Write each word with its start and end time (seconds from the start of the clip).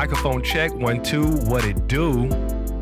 Microphone 0.00 0.42
check, 0.42 0.72
one, 0.72 1.02
two, 1.02 1.26
what 1.44 1.62
it 1.62 1.86
do? 1.86 2.24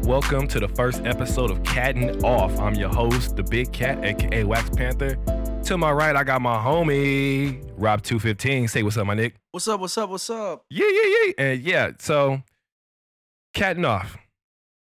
Welcome 0.04 0.46
to 0.46 0.60
the 0.60 0.68
first 0.68 1.04
episode 1.04 1.51
of 1.51 1.60
Catting 1.64 2.24
Off. 2.24 2.56
I'm 2.60 2.76
your 2.76 2.90
host, 2.90 3.34
the 3.34 3.42
Big 3.42 3.72
Cat, 3.72 4.04
aka 4.04 4.44
Wax 4.44 4.71
Panther. 4.71 5.16
To 5.65 5.76
my 5.76 5.90
right, 5.90 6.15
I 6.15 6.22
got 6.22 6.40
my 6.40 6.56
homie, 6.56 7.60
Rob215. 7.76 8.70
Say 8.70 8.84
what's 8.84 8.96
up, 8.96 9.04
my 9.04 9.15
Nick. 9.15 9.34
What's 9.51 9.66
up? 9.66 9.80
What's 9.80 9.98
up? 9.98 10.10
What's 10.10 10.30
up? 10.30 10.65
Yeah, 10.70 10.87
yeah, 10.88 11.02
yeah. 11.02 11.33
And 11.38 11.60
yeah, 11.60 11.90
so 11.98 12.40
Catting 13.53 13.85
Off, 13.85 14.16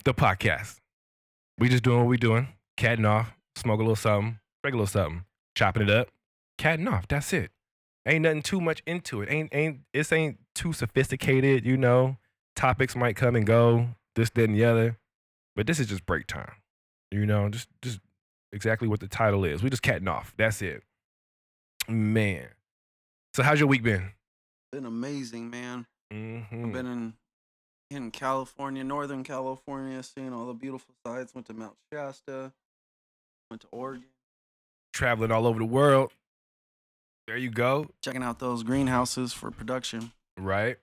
the 0.06 0.14
podcast. 0.14 0.78
We 1.60 1.68
just 1.68 1.84
doing 1.84 1.98
what 1.98 2.08
we 2.08 2.16
doing. 2.16 2.48
Catting 2.78 3.04
off, 3.04 3.34
smoke 3.58 3.80
a 3.80 3.84
little 3.84 3.98
something, 3.98 4.40
break 4.62 4.74
a 4.74 4.78
little 4.78 4.88
something, 4.88 5.26
chopping 5.56 5.84
it 5.84 5.90
up, 5.90 6.08
catting 6.58 6.88
off. 6.88 7.06
That's 7.06 7.34
it. 7.34 7.52
Ain't 8.06 8.24
nothing 8.24 8.42
too 8.42 8.60
much 8.60 8.84
into 8.86 9.22
it. 9.22 9.30
Ain't 9.32 9.50
ain't 9.54 9.80
this 9.94 10.12
ain't 10.12 10.40
too 10.54 10.74
sophisticated, 10.74 11.66
you 11.66 11.78
know. 11.78 12.18
Topics 12.56 12.96
might 12.96 13.16
come 13.16 13.36
and 13.36 13.46
go, 13.46 13.90
this, 14.16 14.30
that, 14.32 14.44
and 14.44 14.56
the 14.56 14.66
other. 14.66 14.98
But 15.56 15.68
this 15.68 15.80
is 15.80 15.88
just 15.88 16.06
break 16.06 16.28
time. 16.28 16.54
You 17.12 17.26
know, 17.26 17.50
just 17.50 17.68
just 17.82 18.00
exactly 18.52 18.88
what 18.88 19.00
the 19.00 19.08
title 19.08 19.46
is. 19.46 19.64
We 19.64 19.70
just 19.70 19.84
catting 19.84 20.08
off. 20.08 20.34
That's 20.38 20.62
it. 20.62 20.84
Man. 21.88 22.48
So 23.34 23.44
how's 23.44 23.60
your 23.60 23.70
week 23.70 23.84
been? 23.84 24.12
Been 24.72 24.86
amazing, 24.86 25.50
man. 25.50 25.86
Mm-hmm. 26.12 26.66
I've 26.66 26.74
been 26.74 26.86
in 26.86 27.14
in 27.90 28.12
California, 28.12 28.84
Northern 28.84 29.24
California, 29.24 30.02
seeing 30.04 30.34
all 30.34 30.48
the 30.48 30.54
beautiful 30.54 30.94
sights. 31.06 31.34
Went 31.34 31.48
to 31.48 31.54
Mount 31.54 31.76
Shasta. 31.92 32.52
Went 33.50 33.62
to 33.62 33.68
Oregon, 33.72 34.06
traveling 34.94 35.32
all 35.32 35.46
over 35.46 35.60
the 35.60 35.66
world. 35.66 36.12
There 37.28 37.38
you 37.38 37.50
go. 37.50 37.88
checking 38.02 38.24
out 38.24 38.40
those 38.40 38.64
greenhouses 38.64 39.32
for 39.34 39.50
production. 39.52 40.12
Right. 40.38 40.78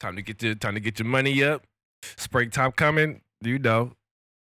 Time 0.00 0.16
to 0.16 0.22
get 0.22 0.42
your 0.42 0.54
time 0.54 0.74
to 0.74 0.80
get 0.80 0.98
your 0.98 1.06
money 1.08 1.42
up. 1.44 1.62
Springtime 2.16 2.72
coming, 2.72 3.20
you 3.40 3.58
know. 3.58 3.92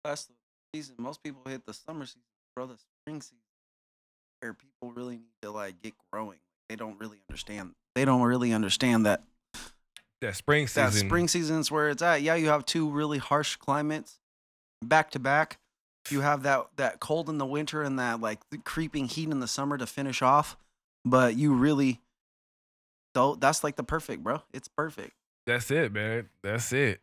Last 0.04 0.30
season, 0.74 0.96
most 0.98 1.22
people 1.24 1.42
hit 1.48 1.66
the 1.66 1.74
summer 1.74 2.06
season, 2.06 2.22
bro. 2.56 2.66
The 2.68 2.76
spring 3.04 3.22
season, 3.22 3.38
where 4.40 4.54
people 4.54 4.92
really 4.92 5.16
need 5.18 5.34
to 5.42 5.52
like 5.52 5.82
get 5.82 5.94
growing. 6.12 6.40
They 6.70 6.76
don't 6.76 6.98
really 7.00 7.18
understand. 7.30 7.72
They 7.96 8.06
don't 8.06 8.22
really 8.24 8.52
understand 8.54 9.06
that 9.06 9.24
That 10.22 10.36
spring 10.36 10.68
season. 10.68 10.84
that 10.86 10.94
spring 10.94 11.28
season's 11.28 11.70
where 11.72 11.90
it's 11.90 12.02
at. 12.02 12.22
Yeah, 12.22 12.36
you 12.36 12.48
have 12.48 12.66
two 12.66 12.90
really 12.90 13.18
harsh 13.20 13.56
climates 13.58 14.20
back 14.84 15.12
to 15.12 15.20
back. 15.20 15.60
You 16.10 16.22
have 16.22 16.44
that 16.44 16.68
that 16.78 17.00
cold 17.00 17.30
in 17.30 17.38
the 17.38 17.46
winter 17.46 17.82
and 17.82 17.98
that 18.00 18.22
like 18.22 18.40
the 18.52 18.58
creeping 18.58 19.08
heat 19.08 19.30
in 19.30 19.40
the 19.40 19.48
summer 19.48 19.78
to 19.78 19.86
finish 19.86 20.22
off. 20.22 20.58
But 21.04 21.36
you 21.36 21.54
really 21.54 22.02
though 23.14 23.36
that's 23.36 23.64
like 23.64 23.76
the 23.76 23.84
perfect, 23.84 24.24
bro. 24.24 24.42
It's 24.54 24.68
perfect. 24.68 25.14
That's 25.46 25.70
it, 25.72 25.94
man. 25.94 26.30
That's 26.44 26.72
it. 26.74 27.02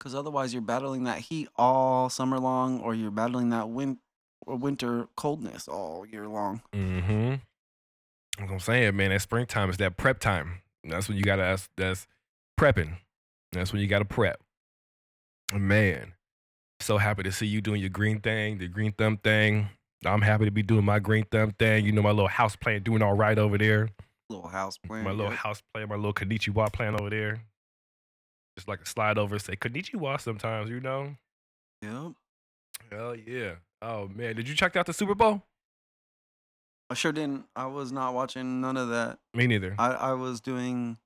Cause 0.00 0.14
otherwise 0.14 0.52
you're 0.52 0.62
battling 0.62 1.04
that 1.04 1.18
heat 1.18 1.48
all 1.56 2.10
summer 2.10 2.38
long 2.38 2.80
or 2.80 2.94
you're 2.94 3.10
battling 3.10 3.50
that 3.50 3.68
win- 3.68 3.98
winter 4.46 5.08
coldness 5.16 5.68
all 5.68 6.04
year 6.04 6.28
long. 6.28 6.60
Mm-hmm. 6.72 7.36
That's 8.38 8.50
what 8.50 8.54
I'm 8.54 8.60
saying, 8.60 8.96
man. 8.96 9.10
That 9.10 9.22
springtime 9.22 9.70
is 9.70 9.76
that 9.78 9.96
prep 9.96 10.18
time. 10.18 10.60
That's 10.82 11.08
when 11.08 11.16
you 11.16 11.24
gotta 11.24 11.42
that's, 11.42 11.68
that's 11.76 12.06
prepping. 12.58 12.96
That's 13.52 13.72
when 13.72 13.80
you 13.80 13.88
gotta 13.88 14.04
prep. 14.04 14.40
Man. 15.52 16.13
So 16.84 16.98
happy 16.98 17.22
to 17.22 17.32
see 17.32 17.46
you 17.46 17.62
doing 17.62 17.80
your 17.80 17.88
green 17.88 18.20
thing, 18.20 18.58
the 18.58 18.68
green 18.68 18.92
thumb 18.92 19.16
thing. 19.16 19.70
I'm 20.04 20.20
happy 20.20 20.44
to 20.44 20.50
be 20.50 20.62
doing 20.62 20.84
my 20.84 20.98
green 20.98 21.24
thumb 21.30 21.52
thing. 21.52 21.86
You 21.86 21.92
know, 21.92 22.02
my 22.02 22.10
little 22.10 22.28
house 22.28 22.56
plant 22.56 22.84
doing 22.84 23.00
all 23.00 23.14
right 23.14 23.38
over 23.38 23.56
there. 23.56 23.88
Little 24.28 24.48
house 24.48 24.76
plant. 24.76 25.02
my 25.02 25.12
little 25.12 25.30
house 25.30 25.62
plant, 25.72 25.88
my 25.88 25.94
little 25.94 26.12
Konnichiwa 26.12 26.70
plant 26.74 27.00
over 27.00 27.08
there. 27.08 27.40
Just 28.58 28.68
like 28.68 28.82
a 28.82 28.86
slide 28.86 29.16
over, 29.16 29.38
say 29.38 29.56
Konnichiwa 29.56 30.20
sometimes, 30.20 30.68
you 30.68 30.78
know? 30.78 31.16
Yep. 31.80 32.12
Hell 32.92 33.16
yeah. 33.16 33.54
Oh 33.80 34.10
man, 34.14 34.36
did 34.36 34.46
you 34.46 34.54
check 34.54 34.76
out 34.76 34.84
the 34.84 34.92
Super 34.92 35.14
Bowl? 35.14 35.40
I 36.90 36.94
sure 36.94 37.12
didn't. 37.12 37.46
I 37.56 37.64
was 37.64 37.92
not 37.92 38.12
watching 38.12 38.60
none 38.60 38.76
of 38.76 38.90
that. 38.90 39.18
Me 39.32 39.46
neither. 39.46 39.74
I, 39.78 39.92
I 39.92 40.12
was 40.12 40.42
doing 40.42 40.98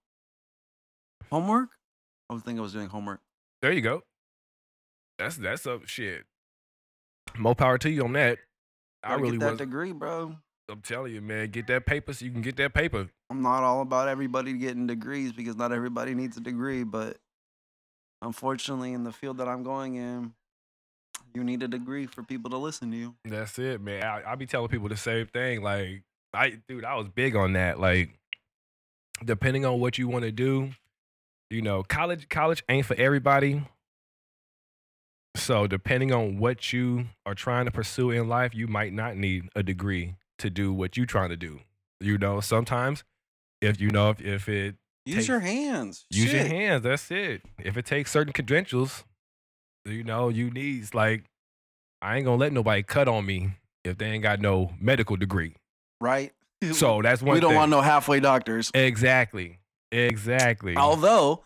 homework. 1.31 1.69
I 2.29 2.35
was 2.35 2.43
thinking 2.43 2.59
I 2.59 2.63
was 2.63 2.73
doing 2.73 2.89
homework. 2.89 3.21
There 3.63 3.71
you 3.71 3.81
go. 3.81 4.03
That's 5.19 5.37
that's 5.37 5.67
up 5.67 5.87
shit. 5.87 6.25
More 7.37 7.55
power 7.55 7.79
to 7.79 7.91
you 7.91 8.05
on 8.05 8.13
that. 8.15 8.39
I 9.03 9.11
Gotta 9.11 9.23
really 9.23 9.39
get 9.39 9.41
that 9.41 9.51
was. 9.53 9.59
degree, 9.59 9.93
bro. 9.93 10.37
I'm 10.71 10.83
telling 10.83 11.15
you, 11.15 11.21
man, 11.21 11.51
get 11.51 11.67
that 11.69 11.87
paper 11.87 12.13
so 12.13 12.25
you 12.25 12.31
can 12.31 12.43
get 12.43 12.57
that 12.57 12.75
paper. 12.75 13.09
I'm 13.31 13.43
not 13.43 13.63
all 13.63 13.81
about 13.81 14.09
everybody 14.09 14.53
getting 14.55 14.87
degrees 14.87 15.33
because 15.33 15.57
not 15.57 15.73
everybody 15.73 16.15
needs 16.15 16.37
a 16.37 16.41
degree, 16.41 16.85
but 16.85 17.17
unfortunately, 18.23 18.93
in 18.93 19.05
the 19.05 19.13
field 19.13 19.39
that 19.39 19.49
I'm 19.49 19.63
going 19.63 19.95
in, 19.95 20.35
you 21.35 21.43
need 21.43 21.63
a 21.63 21.69
degree 21.69 22.07
for 22.07 22.23
people 22.23 22.51
to 22.51 22.59
listen 22.59 22.91
to 22.91 22.97
you. 22.97 23.15
That's 23.25 23.59
it, 23.59 23.81
man. 23.81 24.03
I, 24.03 24.33
I 24.33 24.35
be 24.35 24.47
telling 24.47 24.69
people 24.69 24.89
the 24.89 24.97
same 24.97 25.27
thing. 25.27 25.63
Like, 25.63 26.03
I, 26.35 26.59
dude, 26.69 26.85
I 26.85 26.97
was 26.97 27.09
big 27.09 27.35
on 27.35 27.55
that. 27.55 27.81
Like, 27.81 28.11
depending 29.25 29.65
on 29.65 29.81
what 29.81 29.97
you 29.99 30.09
want 30.09 30.25
to 30.25 30.33
do, 30.33 30.71
you 31.51 31.63
know, 31.63 31.83
college, 31.83 32.29
college 32.29 32.63
ain't 32.69 32.87
for 32.87 32.95
everybody. 32.97 33.63
So, 35.49 35.67
depending 35.67 36.13
on 36.13 36.37
what 36.37 36.75
you 36.75 37.07
are 37.25 37.35
trying 37.35 37.65
to 37.65 37.71
pursue 37.71 38.11
in 38.11 38.29
life, 38.29 38.55
you 38.55 38.67
might 38.67 38.93
not 38.93 39.17
need 39.17 39.49
a 39.57 39.63
degree 39.63 40.17
to 40.41 40.51
do 40.51 40.75
what 40.75 40.99
you're 40.99 41.07
trying 41.07 41.31
to 41.31 41.39
do. 41.39 41.61
You 42.01 42.19
know, 42.19 42.41
sometimes 42.41 43.03
if 43.63 43.81
you 43.81 43.89
know 43.91 44.11
if, 44.11 44.21
if 44.21 44.47
it 44.51 44.75
Use 45.07 45.27
your 45.27 45.41
hands. 45.41 46.05
use 46.11 46.35
your 46.35 46.45
hands, 46.45 46.83
that's 46.83 47.11
it. 47.11 47.41
If 47.59 47.79
it 47.79 47.87
takes 47.87 48.11
certain 48.11 48.35
credentials, 48.35 49.05
you 49.87 50.05
know, 50.05 50.29
you 50.29 50.51
need 50.51 50.95
like 50.95 51.25
I 52.03 52.17
ain't 52.17 52.27
gonna 52.27 52.37
let 52.37 52.53
nobody 52.53 52.83
cut 52.83 53.09
on 53.09 53.25
me 53.25 53.53
if 53.87 53.97
they 53.97 54.05
ain't 54.05 54.23
got 54.23 54.41
no 54.41 54.75
medical 54.79 55.17
degree. 55.17 55.55
Right? 55.99 56.35
So 56.73 57.01
that's 57.01 57.23
one 57.23 57.33
we 57.33 57.41
don't 57.41 57.53
thing. 57.53 57.57
want 57.57 57.71
no 57.71 57.81
halfway 57.81 58.21
doctors. 58.21 58.71
Exactly. 58.75 59.61
Exactly. 59.91 60.77
Although, 60.77 61.45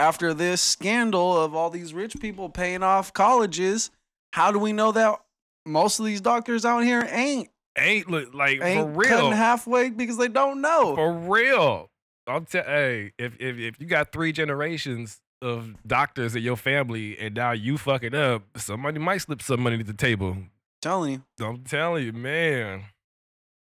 after 0.00 0.32
this 0.32 0.62
scandal 0.62 1.36
of 1.36 1.54
all 1.54 1.68
these 1.68 1.92
rich 1.92 2.18
people 2.20 2.48
paying 2.48 2.82
off 2.82 3.12
colleges, 3.12 3.90
how 4.32 4.50
do 4.50 4.58
we 4.58 4.72
know 4.72 4.92
that 4.92 5.20
most 5.66 6.00
of 6.00 6.06
these 6.06 6.22
doctors 6.22 6.64
out 6.64 6.84
here 6.84 7.06
ain't 7.10 7.50
ain't 7.76 8.10
look 8.10 8.32
like 8.32 8.62
ain't 8.62 8.94
for 8.94 9.02
cutting 9.02 9.26
real. 9.26 9.30
halfway 9.32 9.90
because 9.90 10.16
they 10.16 10.28
don't 10.28 10.62
know? 10.62 10.96
For 10.96 11.12
real. 11.12 11.90
I'm 12.26 12.46
tell 12.46 12.64
hey, 12.64 13.12
if, 13.18 13.38
if 13.38 13.58
if 13.58 13.80
you 13.80 13.86
got 13.86 14.10
three 14.10 14.32
generations 14.32 15.20
of 15.42 15.74
doctors 15.86 16.34
in 16.34 16.42
your 16.42 16.56
family 16.56 17.18
and 17.18 17.34
now 17.34 17.52
you 17.52 17.76
fucking 17.76 18.14
up, 18.14 18.42
somebody 18.56 18.98
might 18.98 19.18
slip 19.18 19.42
some 19.42 19.60
money 19.60 19.76
to 19.78 19.84
the 19.84 19.92
table. 19.92 20.36
telling 20.80 21.22
you. 21.38 21.46
I'm 21.46 21.62
telling 21.64 22.04
you, 22.04 22.12
man. 22.12 22.84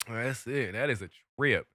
That's 0.07 0.45
it. 0.47 0.73
That 0.73 0.89
is 0.89 1.03
a 1.03 1.09
trip. 1.37 1.67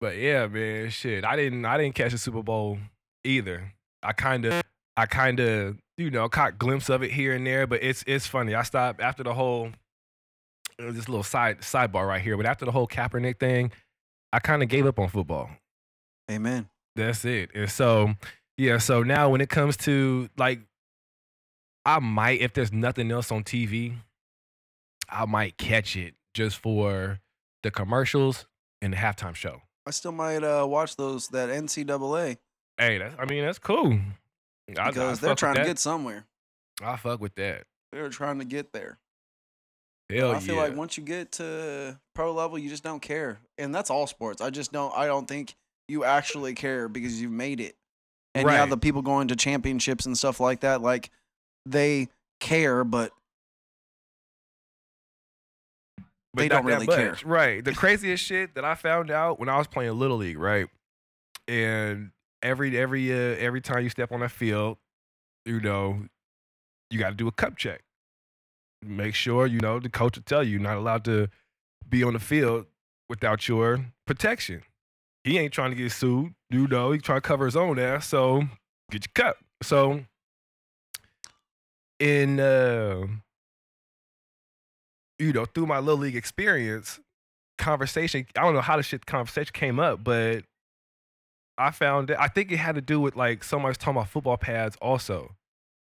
But 0.00 0.16
yeah, 0.16 0.46
man, 0.46 0.88
shit. 0.88 1.24
I 1.24 1.36
didn't 1.36 1.66
I 1.66 1.76
didn't 1.76 1.94
catch 1.94 2.12
the 2.12 2.18
Super 2.18 2.42
Bowl 2.42 2.78
either. 3.24 3.72
I 4.02 4.12
kinda 4.12 4.62
I 4.96 5.06
kinda, 5.06 5.76
you 5.96 6.10
know, 6.10 6.28
caught 6.28 6.58
glimpse 6.58 6.88
of 6.88 7.02
it 7.02 7.10
here 7.10 7.32
and 7.32 7.46
there, 7.46 7.66
but 7.66 7.82
it's 7.82 8.04
it's 8.06 8.26
funny. 8.26 8.54
I 8.54 8.62
stopped 8.62 9.00
after 9.00 9.22
the 9.22 9.34
whole 9.34 9.70
uh, 10.78 10.90
this 10.92 11.08
little 11.08 11.22
side 11.22 11.60
sidebar 11.60 12.06
right 12.06 12.20
here, 12.20 12.36
but 12.36 12.46
after 12.46 12.64
the 12.64 12.72
whole 12.72 12.86
Kaepernick 12.86 13.38
thing, 13.38 13.72
I 14.32 14.38
kind 14.38 14.62
of 14.62 14.68
gave 14.68 14.86
up 14.86 14.98
on 14.98 15.08
football. 15.08 15.50
Amen. 16.30 16.68
That's 16.96 17.24
it. 17.24 17.50
And 17.54 17.70
so, 17.70 18.14
yeah, 18.56 18.78
so 18.78 19.02
now 19.02 19.28
when 19.28 19.40
it 19.40 19.48
comes 19.48 19.76
to 19.78 20.28
like, 20.36 20.60
I 21.84 21.98
might, 21.98 22.40
if 22.40 22.54
there's 22.54 22.72
nothing 22.72 23.10
else 23.10 23.30
on 23.30 23.44
TV, 23.44 23.94
I 25.08 25.26
might 25.26 25.56
catch 25.58 25.96
it 25.96 26.14
just 26.32 26.56
for 26.56 27.20
the 27.62 27.70
commercials 27.70 28.46
and 28.80 28.92
the 28.92 28.96
halftime 28.96 29.34
show. 29.34 29.62
I 29.86 29.90
still 29.90 30.12
might 30.12 30.42
uh, 30.42 30.66
watch 30.66 30.96
those 30.96 31.28
that 31.28 31.50
NCAA 31.50 32.38
Hey, 32.78 32.98
that's, 32.98 33.14
I 33.18 33.24
mean, 33.26 33.44
that's 33.44 33.58
cool. 33.58 33.98
I- 34.78 34.88
because 34.90 35.20
they're 35.20 35.34
trying 35.34 35.56
to 35.56 35.64
get 35.64 35.78
somewhere. 35.78 36.24
I 36.82 36.96
fuck 36.96 37.20
with 37.20 37.34
that. 37.36 37.64
They're 37.92 38.08
trying 38.08 38.38
to 38.40 38.44
get 38.44 38.72
there. 38.72 38.98
Hell 40.10 40.32
I 40.32 40.40
feel 40.40 40.56
yeah. 40.56 40.62
like 40.62 40.76
once 40.76 40.98
you 40.98 41.02
get 41.04 41.32
to 41.32 41.98
pro 42.14 42.32
level, 42.34 42.58
you 42.58 42.68
just 42.68 42.82
don't 42.84 43.00
care, 43.00 43.38
and 43.56 43.74
that's 43.74 43.88
all 43.90 44.06
sports. 44.06 44.42
I 44.42 44.50
just 44.50 44.70
don't. 44.72 44.92
I 44.94 45.06
don't 45.06 45.26
think 45.26 45.54
you 45.88 46.04
actually 46.04 46.54
care 46.54 46.88
because 46.88 47.20
you've 47.20 47.30
made 47.32 47.60
it. 47.60 47.76
And 48.34 48.46
yeah, 48.48 48.60
Right. 48.60 48.70
the 48.70 48.76
people 48.76 49.00
going 49.02 49.28
to 49.28 49.36
championships 49.36 50.04
and 50.06 50.18
stuff 50.18 50.40
like 50.40 50.60
that, 50.60 50.82
like 50.82 51.10
they 51.66 52.08
care, 52.40 52.84
but 52.84 53.12
but 56.34 56.42
they 56.42 56.48
don't 56.48 56.64
really 56.64 56.86
care. 56.86 57.16
Right. 57.24 57.64
The 57.64 57.72
craziest 57.74 58.24
shit 58.24 58.56
that 58.56 58.64
I 58.64 58.74
found 58.74 59.10
out 59.10 59.38
when 59.38 59.48
I 59.48 59.56
was 59.56 59.68
playing 59.68 59.98
Little 59.98 60.16
League, 60.16 60.38
right? 60.38 60.66
And 61.46 62.10
every 62.44 62.78
every 62.78 63.12
uh, 63.12 63.36
every 63.38 63.60
time 63.60 63.82
you 63.82 63.88
step 63.88 64.12
on 64.12 64.20
that 64.20 64.30
field, 64.30 64.76
you 65.44 65.60
know, 65.60 66.04
you 66.90 66.98
got 66.98 67.10
to 67.10 67.14
do 67.16 67.26
a 67.26 67.32
cup 67.32 67.56
check. 67.56 67.82
Make 68.82 69.14
sure 69.14 69.46
you 69.46 69.58
know 69.60 69.80
the 69.80 69.88
coach 69.88 70.16
will 70.16 70.24
tell 70.24 70.44
you 70.44 70.52
you're 70.52 70.60
not 70.60 70.76
allowed 70.76 71.04
to 71.06 71.28
be 71.88 72.04
on 72.04 72.12
the 72.12 72.20
field 72.20 72.66
without 73.08 73.48
your 73.48 73.86
protection. 74.06 74.62
he 75.24 75.38
ain't 75.38 75.52
trying 75.52 75.70
to 75.70 75.76
get 75.76 75.90
sued. 75.90 76.34
You 76.50 76.68
know, 76.68 76.92
he 76.92 76.98
trying 76.98 77.22
to 77.22 77.26
cover 77.26 77.46
his 77.46 77.56
own 77.56 77.78
ass. 77.78 78.06
So 78.06 78.42
get 78.90 79.06
your 79.06 79.24
cup. 79.24 79.38
So 79.62 80.04
in 81.98 82.38
uh, 82.38 83.06
you 85.18 85.32
know, 85.32 85.46
through 85.46 85.66
my 85.66 85.78
little 85.78 86.00
league 86.00 86.16
experience, 86.16 87.00
conversation. 87.56 88.26
I 88.36 88.42
don't 88.42 88.54
know 88.54 88.60
how 88.60 88.76
the 88.76 88.82
shit 88.82 89.06
conversation 89.06 89.52
came 89.54 89.80
up, 89.80 90.04
but 90.04 90.44
I 91.56 91.70
found 91.70 92.10
it. 92.10 92.16
I 92.18 92.28
think 92.28 92.50
it 92.50 92.56
had 92.56 92.74
to 92.74 92.80
do 92.80 93.00
with 93.00 93.16
like 93.16 93.44
somebody's 93.44 93.78
talking 93.78 93.96
about 93.96 94.08
football 94.08 94.36
pads. 94.36 94.76
Also, 94.82 95.36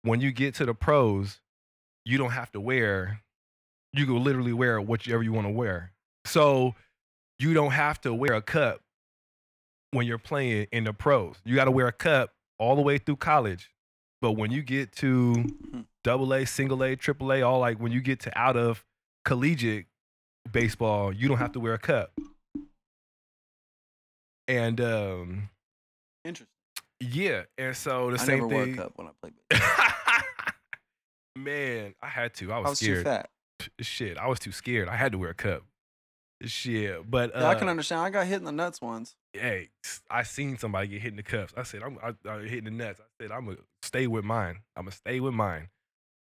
when 0.03 0.21
you 0.21 0.31
get 0.31 0.53
to 0.55 0.65
the 0.65 0.73
pros, 0.73 1.41
you 2.05 2.17
don't 2.17 2.31
have 2.31 2.51
to 2.51 2.61
wear. 2.61 3.21
You 3.93 4.05
can 4.05 4.23
literally 4.23 4.53
wear 4.53 4.79
whatever 4.79 5.23
you 5.23 5.33
want 5.33 5.47
to 5.47 5.51
wear. 5.51 5.91
So 6.25 6.75
you 7.39 7.53
don't 7.53 7.71
have 7.71 7.99
to 8.01 8.13
wear 8.13 8.33
a 8.33 8.41
cup 8.41 8.81
when 9.91 10.05
you're 10.05 10.17
playing 10.17 10.67
in 10.71 10.83
the 10.83 10.93
pros. 10.93 11.37
You 11.45 11.55
got 11.55 11.65
to 11.65 11.71
wear 11.71 11.87
a 11.87 11.91
cup 11.91 12.31
all 12.59 12.75
the 12.75 12.81
way 12.81 12.97
through 12.97 13.17
college. 13.17 13.71
But 14.21 14.33
when 14.33 14.51
you 14.51 14.61
get 14.61 14.91
to 14.97 15.45
double 16.03 16.33
A, 16.33 16.45
single 16.45 16.83
A, 16.83 16.95
triple 16.95 17.31
A, 17.33 17.41
all 17.41 17.59
like 17.59 17.79
when 17.79 17.91
you 17.91 18.01
get 18.01 18.19
to 18.21 18.37
out 18.37 18.57
of 18.57 18.83
collegiate 19.23 19.85
baseball, 20.51 21.13
you 21.13 21.27
don't 21.27 21.37
have 21.37 21.51
to 21.53 21.59
wear 21.59 21.73
a 21.73 21.79
cup. 21.79 22.11
And 24.47 24.79
um 24.79 25.49
Interesting. 26.25 26.47
yeah, 26.99 27.43
and 27.57 27.75
so 27.77 28.09
the 28.11 28.19
I 28.19 28.25
same 28.25 28.49
never 28.49 28.65
thing. 28.65 28.75
cup 28.75 28.93
when 28.95 29.07
I 29.07 29.11
played. 29.21 29.33
baseball. 29.49 29.85
Man, 31.37 31.93
I 32.01 32.07
had 32.07 32.33
to. 32.35 32.51
I 32.51 32.57
was, 32.59 32.65
I 32.65 32.69
was 32.69 32.79
too 32.79 32.85
scared. 32.85 33.03
fat. 33.05 33.29
Shit, 33.81 34.17
I 34.17 34.27
was 34.27 34.39
too 34.39 34.51
scared. 34.51 34.87
I 34.89 34.95
had 34.95 35.11
to 35.11 35.17
wear 35.17 35.29
a 35.29 35.33
cup. 35.35 35.63
Shit, 36.43 37.09
but 37.09 37.35
uh, 37.35 37.39
Yeah, 37.39 37.47
I 37.49 37.55
can 37.55 37.69
understand. 37.69 38.01
I 38.01 38.09
got 38.09 38.27
hit 38.27 38.35
in 38.37 38.43
the 38.43 38.51
nuts 38.51 38.81
once. 38.81 39.15
hey, 39.33 39.69
I 40.11 40.23
seen 40.23 40.57
somebody 40.57 40.87
get 40.89 41.01
hit 41.01 41.11
in 41.11 41.15
the 41.17 41.23
cuffs. 41.23 41.53
I 41.55 41.63
said, 41.63 41.81
I'm 41.83 41.97
I, 42.03 42.13
I 42.29 42.39
hit 42.41 42.59
in 42.59 42.65
the 42.65 42.71
nuts. 42.71 42.99
I 42.99 43.23
said, 43.23 43.31
I'm 43.31 43.45
gonna 43.45 43.57
stay 43.83 44.07
with 44.07 44.25
mine. 44.25 44.57
I'm 44.75 44.83
gonna 44.83 44.91
stay 44.91 45.19
with 45.21 45.33
mine. 45.33 45.69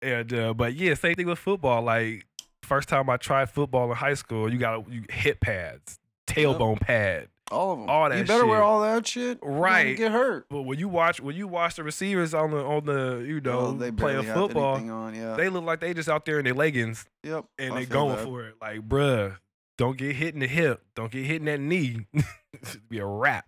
And 0.01 0.33
uh, 0.33 0.53
but 0.53 0.73
yeah, 0.73 0.93
same 0.95 1.15
thing 1.15 1.27
with 1.27 1.39
football. 1.39 1.83
Like 1.83 2.25
first 2.63 2.89
time 2.89 3.09
I 3.09 3.17
tried 3.17 3.49
football 3.49 3.89
in 3.91 3.97
high 3.97 4.13
school, 4.15 4.51
you 4.51 4.57
got 4.59 4.91
you 4.91 5.03
hip 5.09 5.41
pads, 5.41 5.99
tailbone 6.27 6.79
pad. 6.81 7.27
All 7.51 7.73
of 7.73 7.79
them. 7.79 7.89
All 7.89 8.09
that. 8.09 8.17
You 8.17 8.23
better 8.25 8.45
wear 8.45 8.61
all 8.61 8.81
that 8.81 9.07
shit. 9.07 9.39
Right. 9.41 9.97
Get 9.97 10.11
hurt. 10.11 10.45
But 10.49 10.63
when 10.63 10.77
you 10.79 10.87
watch 10.87 11.19
when 11.19 11.35
you 11.35 11.47
watch 11.47 11.75
the 11.75 11.83
receivers 11.83 12.33
on 12.33 12.51
the 12.51 12.63
on 12.63 12.85
the 12.85 13.23
you 13.27 13.41
know 13.41 13.71
they 13.73 13.91
playing 13.91 14.23
football, 14.23 14.75
on. 14.75 15.15
Yeah. 15.15 15.35
they 15.35 15.49
look 15.49 15.63
like 15.63 15.79
they 15.79 15.93
just 15.93 16.09
out 16.09 16.25
there 16.25 16.39
in 16.39 16.45
their 16.45 16.53
leggings 16.53 17.05
yep. 17.23 17.45
and 17.57 17.73
I 17.73 17.79
they 17.79 17.85
going 17.85 18.15
that. 18.17 18.25
for 18.25 18.43
it. 18.45 18.55
Like, 18.61 18.87
bruh, 18.87 19.37
don't 19.77 19.97
get 19.97 20.15
hit 20.15 20.33
in 20.33 20.41
the 20.41 20.47
hip. 20.47 20.81
Don't 20.95 21.11
get 21.11 21.25
hit 21.25 21.37
in 21.37 21.45
that 21.45 21.59
knee. 21.59 22.05
Be 22.89 22.99
a 22.99 23.05
wrap. 23.05 23.45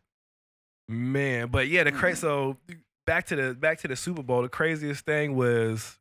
Man, 0.88 1.48
but 1.50 1.68
yeah, 1.68 1.83
the 1.83 1.92
cra- 1.92 2.13
Mm. 2.13 2.18
so 2.18 2.57
back 3.07 3.25
to 3.27 3.36
the 3.36 3.53
back 3.53 3.80
to 3.81 3.88
the 3.88 3.95
Super 3.95 4.24
Bowl. 4.24 4.42
The 4.42 4.50
craziest 4.50 5.06
thing 5.06 5.36
was 5.36 6.00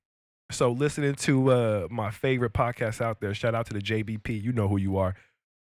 so 0.50 0.72
listening 0.72 1.14
to 1.14 1.50
uh 1.52 1.88
my 1.90 2.10
favorite 2.10 2.52
podcast 2.52 3.00
out 3.00 3.20
there. 3.20 3.32
Shout 3.34 3.54
out 3.54 3.66
to 3.66 3.74
the 3.74 3.80
JBP. 3.80 4.42
You 4.42 4.52
know 4.52 4.66
who 4.68 4.78
you 4.78 4.96
are. 4.96 5.14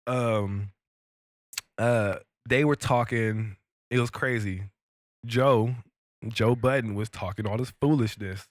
Um 0.06 0.70
uh 1.78 2.16
they 2.48 2.64
were 2.64 2.76
talking, 2.76 3.56
it 3.90 4.00
was 4.00 4.10
crazy. 4.10 4.64
Joe, 5.24 5.74
Joe 6.28 6.54
Budden 6.54 6.94
was 6.94 7.08
talking 7.08 7.46
all 7.46 7.56
this 7.56 7.72
foolishness 7.80 8.46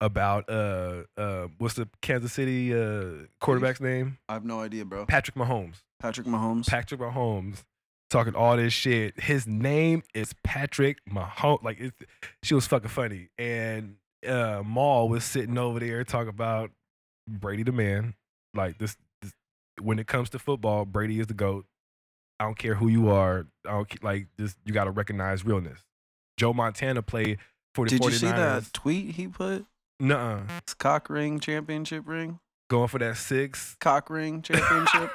about 0.00 0.50
uh 0.50 1.04
uh 1.16 1.46
what's 1.58 1.74
the 1.74 1.88
Kansas 2.02 2.32
City 2.32 2.74
uh 2.74 3.26
quarterback's 3.40 3.80
name? 3.80 4.18
I 4.28 4.34
have 4.34 4.44
no 4.44 4.60
idea, 4.60 4.84
bro. 4.84 5.06
Patrick 5.06 5.36
Mahomes. 5.36 5.76
Patrick 6.00 6.26
Mahomes. 6.26 6.66
Patrick 6.66 7.00
Mahomes 7.00 7.62
talking 8.10 8.34
all 8.34 8.56
this 8.56 8.72
shit. 8.72 9.18
His 9.20 9.46
name 9.46 10.02
is 10.12 10.34
Patrick 10.42 10.98
Mahomes. 11.08 11.62
Like 11.62 11.78
it's 11.80 11.96
she 12.42 12.54
was 12.54 12.66
fucking 12.66 12.88
funny. 12.88 13.28
And 13.38 13.96
uh 14.26 14.62
Mal 14.66 15.08
was 15.08 15.24
sitting 15.24 15.56
over 15.56 15.78
there 15.78 16.02
talking 16.02 16.28
about 16.28 16.70
Brady 17.28 17.62
the 17.62 17.72
man. 17.72 18.14
Like 18.54 18.78
this, 18.78 18.96
this 19.22 19.32
when 19.80 20.00
it 20.00 20.08
comes 20.08 20.30
to 20.30 20.38
football, 20.40 20.84
Brady 20.84 21.20
is 21.20 21.28
the 21.28 21.34
GOAT. 21.34 21.64
I 22.42 22.44
don't 22.44 22.58
care 22.58 22.74
who 22.74 22.88
you 22.88 23.08
are. 23.08 23.46
I 23.64 23.70
don't 23.70 24.02
like 24.02 24.26
this 24.36 24.56
you 24.64 24.72
gotta 24.72 24.90
recognize 24.90 25.44
realness. 25.44 25.78
Joe 26.36 26.52
Montana 26.52 27.00
played 27.00 27.38
for 27.72 27.84
the 27.86 27.90
Did 27.90 28.02
49ers. 28.02 28.10
you 28.10 28.18
see 28.18 28.26
that 28.26 28.72
tweet 28.72 29.14
he 29.14 29.28
put? 29.28 29.64
Nuh-uh. 30.00 30.40
His 30.66 30.74
cock 30.74 31.08
ring 31.08 31.38
championship 31.38 32.02
ring. 32.04 32.40
Going 32.68 32.88
for 32.88 32.98
that 32.98 33.16
six. 33.16 33.76
Cock 33.78 34.10
ring 34.10 34.42
championship. 34.42 35.12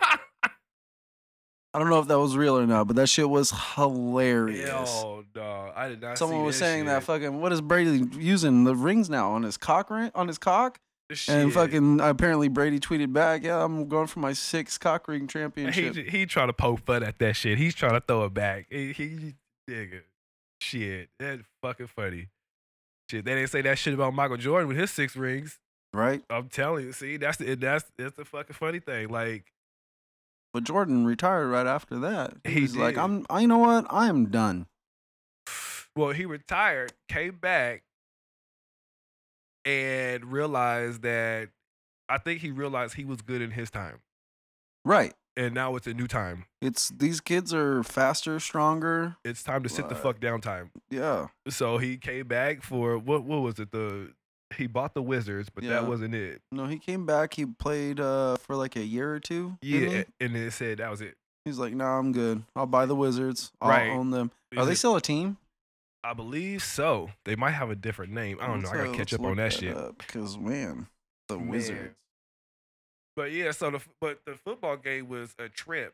I 1.74 1.80
don't 1.80 1.90
know 1.90 2.00
if 2.00 2.08
that 2.08 2.18
was 2.18 2.38
real 2.38 2.58
or 2.58 2.66
not, 2.66 2.88
but 2.88 2.96
that 2.96 3.10
shit 3.10 3.30
was 3.30 3.52
hilarious. 3.76 4.70
Yo, 4.70 5.26
dog. 5.34 5.74
I 5.76 5.90
did 5.90 6.00
not 6.00 6.18
Someone 6.18 6.46
was 6.46 6.58
that 6.58 6.66
saying 6.66 6.86
that 6.86 7.04
fucking 7.04 7.42
what 7.42 7.52
is 7.52 7.60
Brady 7.60 8.06
using 8.18 8.64
the 8.64 8.74
rings 8.74 9.10
now 9.10 9.32
on 9.32 9.44
his 9.44 9.58
cock 9.58 9.90
ring 9.90 10.12
on 10.16 10.30
his 10.30 10.38
cock? 10.38 10.80
This 11.10 11.30
And 11.30 11.54
fucking 11.54 12.02
apparently 12.02 12.50
Brady 12.50 12.80
tweeted 12.80 13.14
back, 13.14 13.44
"Yeah, 13.44 13.64
I'm 13.64 13.88
going 13.88 14.08
for 14.08 14.20
my 14.20 14.34
sixth 14.34 14.80
cock 14.80 15.08
ring 15.08 15.22
He 15.22 15.28
championship." 15.28 15.94
j- 15.94 16.10
he 16.10 16.26
trying 16.26 16.48
to 16.48 16.54
poke 16.54 16.82
fun 16.86 17.04
at 17.04 17.18
that 17.20 17.36
shit. 17.36 17.58
He's 17.58 17.74
trying 17.76 17.94
to 17.94 18.02
throw 18.02 18.26
it 18.26 18.34
back. 18.34 18.66
He, 18.70 18.92
he 18.92 19.36
nigga, 19.70 20.02
shit, 20.62 21.10
that's 21.18 21.44
fucking 21.62 21.88
funny. 21.88 22.28
Shit, 23.10 23.24
they 23.24 23.36
didn't 23.36 23.52
say 23.52 23.62
that 23.62 23.78
shit 23.78 23.94
about 23.94 24.14
Michael 24.14 24.36
Jordan 24.36 24.68
with 24.68 24.76
his 24.76 24.92
six 24.92 25.16
rings. 25.16 25.60
right? 25.94 26.22
I'm 26.30 26.50
telling 26.50 26.86
you, 26.86 26.92
see, 26.92 27.16
that's 27.16 27.38
the 27.38 27.56
that's 27.56 27.86
that's 27.98 28.18
the 28.18 28.26
fucking 28.26 28.56
funny 28.56 28.80
thing. 28.82 29.08
Like, 29.08 29.46
But 30.54 30.66
Jordan 30.66 31.06
retired 31.06 31.48
right 31.48 31.68
after 31.68 32.00
that. 32.00 32.34
He 32.44 32.52
He's 32.62 32.76
like, 32.76 32.98
"I'm, 32.98 33.26
I, 33.30 33.40
you 33.42 33.48
know 33.48 33.60
what? 33.60 33.86
I 33.90 34.08
am 34.08 34.26
done." 34.26 34.66
well, 35.96 36.10
he 36.12 36.26
retired, 36.26 36.92
came 37.08 37.36
back, 37.38 37.84
and 39.68 40.26
realized 40.32 41.02
that 41.02 41.50
I 42.10 42.18
think 42.18 42.42
he 42.42 42.52
realized 42.52 42.96
he 42.96 43.04
was 43.06 43.22
good 43.22 43.42
in 43.42 43.52
his 43.52 43.70
time, 43.70 44.00
Right. 44.86 45.14
and 45.36 45.54
now 45.54 45.76
it's 45.76 45.88
a 45.88 45.94
new 45.94 46.08
time. 46.08 46.46
It's 46.62 46.88
these 46.90 47.20
kids 47.20 47.54
are 47.54 47.84
faster, 47.84 48.40
stronger. 48.40 49.18
It's 49.26 49.44
time 49.44 49.64
to 49.64 49.70
sit 49.70 49.90
the 49.90 49.96
fuck 49.96 50.20
down 50.22 50.40
time. 50.42 50.72
Yeah. 50.90 51.28
So 51.50 51.78
he 51.80 51.98
came 51.98 52.28
back 52.28 52.64
for 52.64 52.98
what? 52.98 53.24
What 53.26 53.42
was 53.42 53.60
it? 53.60 53.72
The 53.72 54.14
he 54.56 54.66
bought 54.66 54.94
the 54.94 55.02
Wizards, 55.02 55.50
but 55.54 55.66
Yeah. 55.66 55.72
that 55.72 55.88
wasn't 55.88 56.16
it. 56.16 56.42
No, 56.54 56.68
he 56.68 56.80
came 56.80 57.06
back. 57.06 57.34
He 57.34 57.46
played 57.46 58.00
uh 58.00 58.38
for 58.38 58.56
like 58.56 58.78
a 58.78 58.84
year 58.86 59.14
or 59.14 59.20
two. 59.20 59.58
didn't 59.62 59.92
Yeah, 59.92 59.98
he? 59.98 60.26
and 60.26 60.36
then 60.36 60.44
it 60.44 60.52
said 60.52 60.78
that 60.78 60.90
was 60.90 61.02
it. 61.02 61.18
He's 61.44 61.58
like, 61.60 61.74
"Nah, 61.74 61.98
I'm 62.00 62.14
good. 62.14 62.44
I'll 62.56 62.66
buy 62.66 62.86
the 62.86 62.96
Wizards. 62.96 63.52
I'll 63.62 63.70
Right. 63.70 63.90
own 63.90 64.12
them. 64.12 64.32
Are 64.56 64.66
they 64.66 64.76
still 64.76 64.96
a 64.96 65.02
team? 65.02 65.38
I 66.08 66.14
believe 66.14 66.64
so. 66.64 67.10
They 67.26 67.36
might 67.36 67.52
have 67.52 67.70
a 67.70 67.76
different 67.76 68.14
name. 68.14 68.38
I 68.40 68.48
don't 68.48 68.62
know. 68.62 68.70
I 68.70 68.78
gotta 68.78 68.98
catch 68.98 69.14
up 69.14 69.22
on 69.22 69.36
that 69.38 69.52
shit. 69.52 69.76
Because 69.98 70.38
man, 70.38 70.88
the 71.28 71.38
Man. 71.38 71.50
Wizards. 71.50 71.96
But 73.18 73.34
yeah, 73.34 73.52
so 73.52 73.72
the 73.72 73.82
but 74.00 74.20
the 74.26 74.36
football 74.36 74.78
game 74.78 75.10
was 75.10 75.36
a 75.38 75.50
trip. 75.50 75.94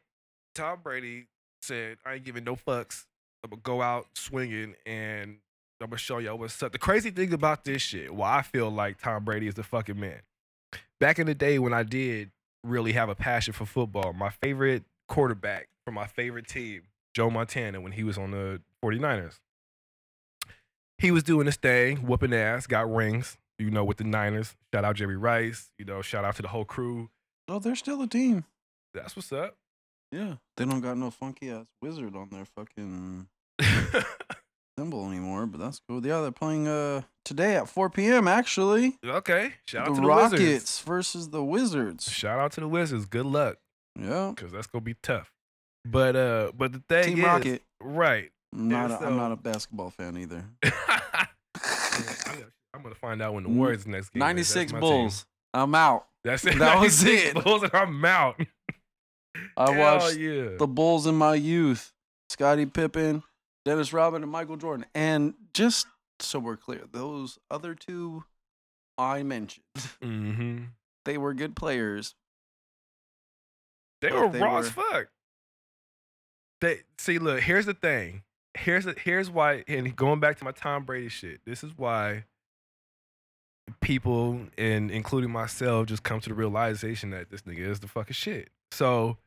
Tom 0.54 0.82
Brady 0.84 1.26
said, 1.64 1.98
"I 2.06 2.16
ain't 2.16 2.26
giving 2.26 2.44
no 2.44 2.56
fucks. 2.56 3.06
I'm 3.44 3.50
gonna 3.50 3.62
go 3.64 3.82
out 3.82 4.06
swinging, 4.14 4.76
and 4.86 5.38
I'm 5.82 5.90
gonna 5.90 5.98
show 5.98 6.20
y'all 6.20 6.38
what's 6.38 6.62
up." 6.62 6.74
The 6.74 6.78
crazy 6.78 7.10
thing 7.10 7.34
about 7.34 7.64
this 7.64 7.82
shit, 7.82 8.14
why 8.14 8.38
I 8.38 8.42
feel 8.44 8.70
like 8.70 9.02
Tom 9.02 9.26
Brady 9.26 9.48
is 9.48 9.56
the 9.56 9.64
fucking 9.64 10.00
man. 10.00 10.22
Back 11.00 11.18
in 11.18 11.26
the 11.26 11.34
day 11.34 11.58
when 11.58 11.74
I 11.74 11.82
did 11.82 12.30
really 12.64 12.92
have 12.92 13.10
a 13.10 13.16
passion 13.16 13.54
for 13.54 13.66
football, 13.66 14.14
my 14.14 14.30
favorite 14.30 14.84
quarterback 15.08 15.70
for 15.88 15.92
my 15.92 16.06
favorite 16.06 16.48
team, 16.48 16.84
Joe 17.16 17.32
Montana, 17.32 17.82
when 17.82 17.94
he 17.94 18.04
was 18.04 18.20
on 18.20 18.30
the 18.30 18.62
49ers. 18.84 19.40
He 21.04 21.12
was 21.12 21.22
doing 21.24 21.46
his 21.48 21.58
thing, 21.58 21.98
whooping 22.08 22.34
ass, 22.34 22.66
got 22.66 22.90
rings, 22.90 23.38
you 23.60 23.70
know, 23.70 23.84
with 23.84 23.98
the 23.98 24.06
Niners. 24.06 24.56
Shout 24.74 24.86
out 24.86 24.96
Jerry 24.96 25.18
Rice, 25.18 25.70
you 25.78 25.84
know, 25.84 26.02
shout 26.02 26.24
out 26.24 26.38
to 26.38 26.42
the 26.42 26.48
whole 26.48 26.64
crew. 26.64 27.10
Oh, 27.50 27.60
they're 27.60 27.76
still 27.76 28.02
a 28.02 28.08
team. 28.08 28.46
That's 28.94 29.14
what's 29.16 29.34
up. 29.34 29.58
Yeah. 30.14 30.36
They 30.56 30.64
don't 30.64 30.80
got 30.80 30.96
no 30.98 31.12
funky 31.12 31.50
ass 31.52 31.66
wizard 31.82 32.16
on 32.16 32.30
their 32.30 32.46
fucking 32.46 33.28
symbol 34.80 35.08
anymore, 35.10 35.46
but 35.46 35.60
that's 35.60 35.82
cool. 35.90 36.06
Yeah, 36.06 36.22
they're 36.22 36.32
playing 36.32 36.68
uh 36.68 37.02
today 37.26 37.56
at 37.58 37.68
4 37.68 37.90
p.m. 37.90 38.28
Actually, 38.28 38.98
okay. 39.06 39.54
Shout 39.66 39.82
out 39.88 39.90
the 39.90 39.96
to 39.96 40.02
the 40.02 40.08
Rockets 40.08 40.40
Wizards. 40.42 40.80
versus 40.82 41.30
the 41.32 41.44
Wizards. 41.44 42.10
Shout 42.12 42.40
out 42.40 42.54
to 42.54 42.62
the 42.62 42.68
Wizards. 42.68 43.06
Good 43.06 43.26
luck, 43.26 43.58
Yeah, 44.00 44.32
because 44.36 44.52
that's 44.54 44.68
gonna 44.68 44.84
be 44.84 44.96
tough. 45.04 45.32
But 45.86 46.16
uh, 46.16 46.52
but 46.58 46.72
the 46.72 46.82
thing 46.88 47.16
Team 47.16 47.20
is, 47.20 47.26
Rocket. 47.26 47.62
right? 47.82 48.32
I'm 48.54 48.68
not. 48.70 48.92
A, 48.92 49.06
I'm 49.06 49.18
not 49.18 49.32
a 49.32 49.36
basketball 49.36 49.90
fan 49.90 50.18
either. 50.18 50.44
I'm 52.74 52.82
gonna 52.82 52.96
find 52.96 53.22
out 53.22 53.34
when 53.34 53.44
the 53.44 53.50
Warriors 53.50 53.86
next 53.86 54.10
game. 54.10 54.20
96 54.20 54.74
my 54.74 54.80
team. 54.80 54.90
Bulls. 54.90 55.26
I'm 55.54 55.76
out. 55.76 56.08
That's 56.24 56.46
it. 56.46 56.58
That 56.60 56.80
was 56.80 57.04
96 57.04 57.30
it. 57.40 57.44
Bulls 57.44 57.64
and 57.64 57.74
I'm 57.74 58.04
out. 58.06 58.40
I 59.58 59.78
watched 59.78 60.18
yeah. 60.18 60.56
the 60.58 60.68
Bulls 60.68 61.08
in 61.08 61.16
my 61.16 61.36
youth. 61.36 61.92
Scottie 62.30 62.66
Pippen, 62.66 63.24
Dennis 63.66 63.94
Rodman, 63.94 64.24
and 64.24 64.32
Michael 64.32 64.58
Jordan. 64.58 64.86
And 64.96 65.34
just 65.54 65.86
so 66.20 66.40
we're 66.40 66.58
clear, 66.58 66.82
those 66.92 67.38
other 67.52 67.76
two 67.76 68.24
I 68.98 69.24
mentioned, 69.24 69.66
hmm 70.02 70.64
they 71.06 71.18
were 71.18 71.34
good 71.34 71.56
players. 71.56 72.16
They 74.02 74.12
were 74.12 74.30
they 74.30 74.40
raw 74.40 74.54
were- 74.54 74.60
as 74.60 74.70
fuck. 74.70 75.08
They 76.62 76.82
see, 76.98 77.20
look. 77.20 77.42
Here's 77.42 77.66
the 77.66 77.74
thing. 77.74 78.24
Here's 78.56 78.86
the, 78.86 78.96
here's 79.04 79.30
why. 79.30 79.64
And 79.68 79.96
going 79.96 80.20
back 80.20 80.38
to 80.38 80.46
my 80.46 80.52
Tom 80.52 80.84
Brady 80.84 81.10
shit. 81.10 81.42
This 81.46 81.64
is 81.64 81.72
why 81.76 82.26
people, 83.82 84.42
and 84.58 84.92
including 84.92 85.32
myself, 85.32 85.88
just 85.88 86.04
come 86.04 86.20
to 86.20 86.30
the 86.30 86.36
realization 86.36 87.10
that 87.12 87.30
this 87.30 87.42
nigga 87.44 87.60
is 87.60 87.80
the 87.80 87.88
fucking 87.88 88.14
shit. 88.14 88.50
So 88.72 89.18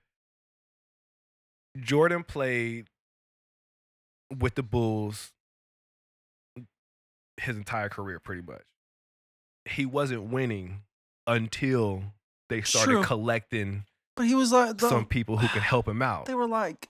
Jordan 1.81 2.25
played 2.25 2.89
with 4.37 4.55
the 4.55 4.63
Bulls 4.63 5.33
his 7.39 7.57
entire 7.57 7.89
career, 7.89 8.19
pretty 8.19 8.43
much. 8.43 8.63
He 9.65 9.85
wasn't 9.85 10.25
winning 10.25 10.83
until 11.27 12.03
they 12.49 12.63
started 12.63 12.93
True. 12.93 13.05
collecting 13.05 13.85
But 14.17 14.27
he 14.27 14.35
was 14.35 14.53
like 14.53 14.79
the, 14.79 14.89
some 14.89 15.07
people 15.07 15.37
who 15.37 15.49
could 15.49 15.63
help 15.63 15.89
him 15.89 16.03
out. 16.03 16.27
They 16.27 16.35
were 16.35 16.49
like, 16.49 16.89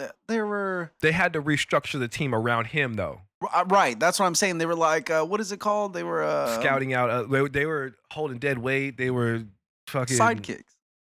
th- 0.00 0.12
they 0.28 0.40
were 0.40 0.90
They 1.00 1.12
had 1.12 1.32
to 1.34 1.42
restructure 1.42 1.98
the 1.98 2.08
team 2.08 2.34
around 2.34 2.66
him, 2.68 2.94
though. 2.94 3.20
uh, 3.52 3.64
right. 3.68 3.98
That's 3.98 4.18
what 4.18 4.26
I'm 4.26 4.34
saying. 4.34 4.58
They 4.58 4.66
were 4.66 4.74
like, 4.74 5.10
uh, 5.10 5.24
what 5.24 5.40
is 5.40 5.52
it 5.52 5.60
called? 5.60 5.92
They 5.94 6.02
were 6.02 6.22
uh, 6.22 6.58
Scouting 6.60 6.92
out, 6.94 7.10
uh, 7.10 7.22
they, 7.24 7.48
they 7.48 7.66
were 7.66 7.94
holding 8.12 8.38
dead 8.38 8.58
weight. 8.58 8.96
They 8.96 9.10
were 9.10 9.44
fucking 9.88 10.16
sidekicks. 10.16 10.64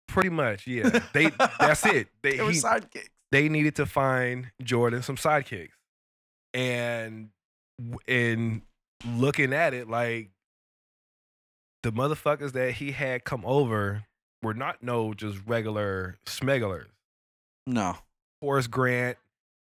Pretty 0.09 0.31
much, 0.31 0.67
yeah. 0.67 1.01
They 1.13 1.31
that's 1.61 1.85
it. 1.87 2.09
They 2.23 2.37
They 2.37 2.43
were 2.43 2.51
he- 2.51 2.59
sidekicks. 2.61 3.09
they 3.31 3.49
needed 3.49 3.77
to 3.77 3.87
find 3.87 4.51
Jordan 4.63 5.03
some 5.03 5.17
sidekicks, 5.17 5.69
and 6.55 7.29
in 8.07 8.63
looking 9.07 9.53
at 9.53 9.75
it, 9.75 9.89
like 9.89 10.31
the 11.83 11.93
motherfuckers 11.93 12.53
that 12.53 12.73
he 12.73 12.93
had 12.93 13.25
come 13.25 13.43
over 13.45 14.05
were 14.43 14.55
not 14.55 14.83
no 14.83 15.13
just 15.15 15.39
regular 15.47 16.17
smegglers. 16.27 16.87
No. 17.67 17.99
Horace 18.41 18.67
Grant, 18.67 19.19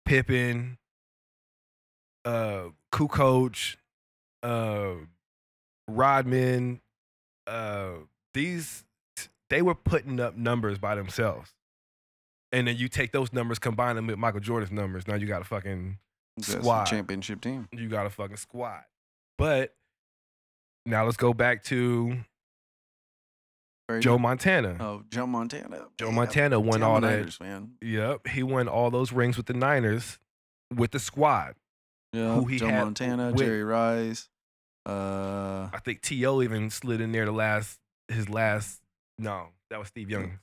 Pippen, 0.06 0.78
uh, 2.24 2.70
Kukoc, 2.94 3.76
uh, 4.44 4.94
Rodman, 5.88 6.82
uh, 7.48 7.90
these 8.34 8.84
they 9.50 9.62
were 9.62 9.76
putting 9.76 10.20
up 10.20 10.36
numbers 10.36 10.78
by 10.80 10.96
themselves. 10.96 11.54
And 12.52 12.68
then 12.68 12.78
you 12.78 12.88
take 12.88 13.12
those 13.12 13.32
numbers, 13.34 13.60
combine 13.60 13.96
them 13.96 14.08
with 14.08 14.18
Michael 14.18 14.40
Jordan's 14.40 14.72
numbers. 14.72 15.08
Now 15.08 15.16
you 15.16 15.28
got 15.28 15.42
a 15.42 15.46
fucking 15.46 15.98
That's 16.38 16.54
Squad. 16.54 16.86
championship 16.86 17.42
team. 17.42 17.68
you 17.72 17.90
got 17.90 18.06
a 18.06 18.10
fucking 18.10 18.38
squad. 18.38 18.82
But 19.38 19.76
now 20.86 21.06
let's 21.06 21.18
go 21.18 21.34
back 21.34 21.64
to 21.66 22.18
Joe. 24.00 24.18
Montana. 24.18 24.78
Oh, 24.80 25.04
Joe 25.12 25.28
Montana. 25.28 25.86
Joe 26.00 26.08
Man, 26.08 26.16
Montana 26.16 26.60
won 26.60 26.82
all 26.84 27.00
that. 27.02 27.08
Niners, 27.18 27.40
man. 27.40 27.72
Yep, 27.82 28.28
he 28.28 28.42
won 28.44 28.68
all 28.68 28.90
those 28.90 29.12
rings 29.12 29.38
with 29.38 29.46
the 29.46 29.54
Niners 29.54 30.18
with 30.76 30.92
the 30.92 31.00
squad. 31.00 31.56
Yeah. 32.14 32.36
Who 32.36 32.46
he 32.46 32.58
Joe 32.58 32.68
had 32.68 32.84
Montana, 32.84 33.28
with- 33.28 33.38
Jerry 33.38 33.64
Rice. 33.64 34.30
Uh, 34.88 35.70
I 35.74 35.80
think 35.84 36.02
T.O. 36.02 36.42
even 36.44 36.70
slid 36.70 37.02
in 37.02 37.12
there 37.12 37.26
the 37.26 37.32
last 37.32 37.80
his 38.08 38.30
last 38.30 38.82
no, 39.18 39.48
that 39.70 39.80
was 39.80 39.88
Steve 39.88 40.10
Young. 40.10 40.40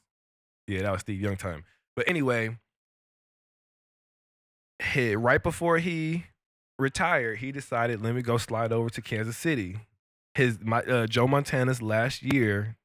Yeah, 0.66 0.82
that 0.82 0.92
was 0.92 1.00
Steve 1.02 1.20
Young 1.20 1.36
time. 1.36 1.64
But 1.94 2.08
anyway, 2.08 2.56
he, 4.92 5.14
right 5.14 5.42
before 5.42 5.78
he 5.78 6.26
retired, 6.78 7.38
he 7.38 7.52
decided, 7.52 8.02
let 8.02 8.14
me 8.14 8.22
go 8.22 8.36
slide 8.38 8.72
over 8.72 8.90
to 8.90 9.02
Kansas 9.02 9.36
City. 9.36 9.78
His 10.34 10.58
my 10.60 10.80
uh, 10.82 11.06
Joe 11.06 11.26
Montana's 11.28 11.82
last 11.82 12.22
year 12.22 12.76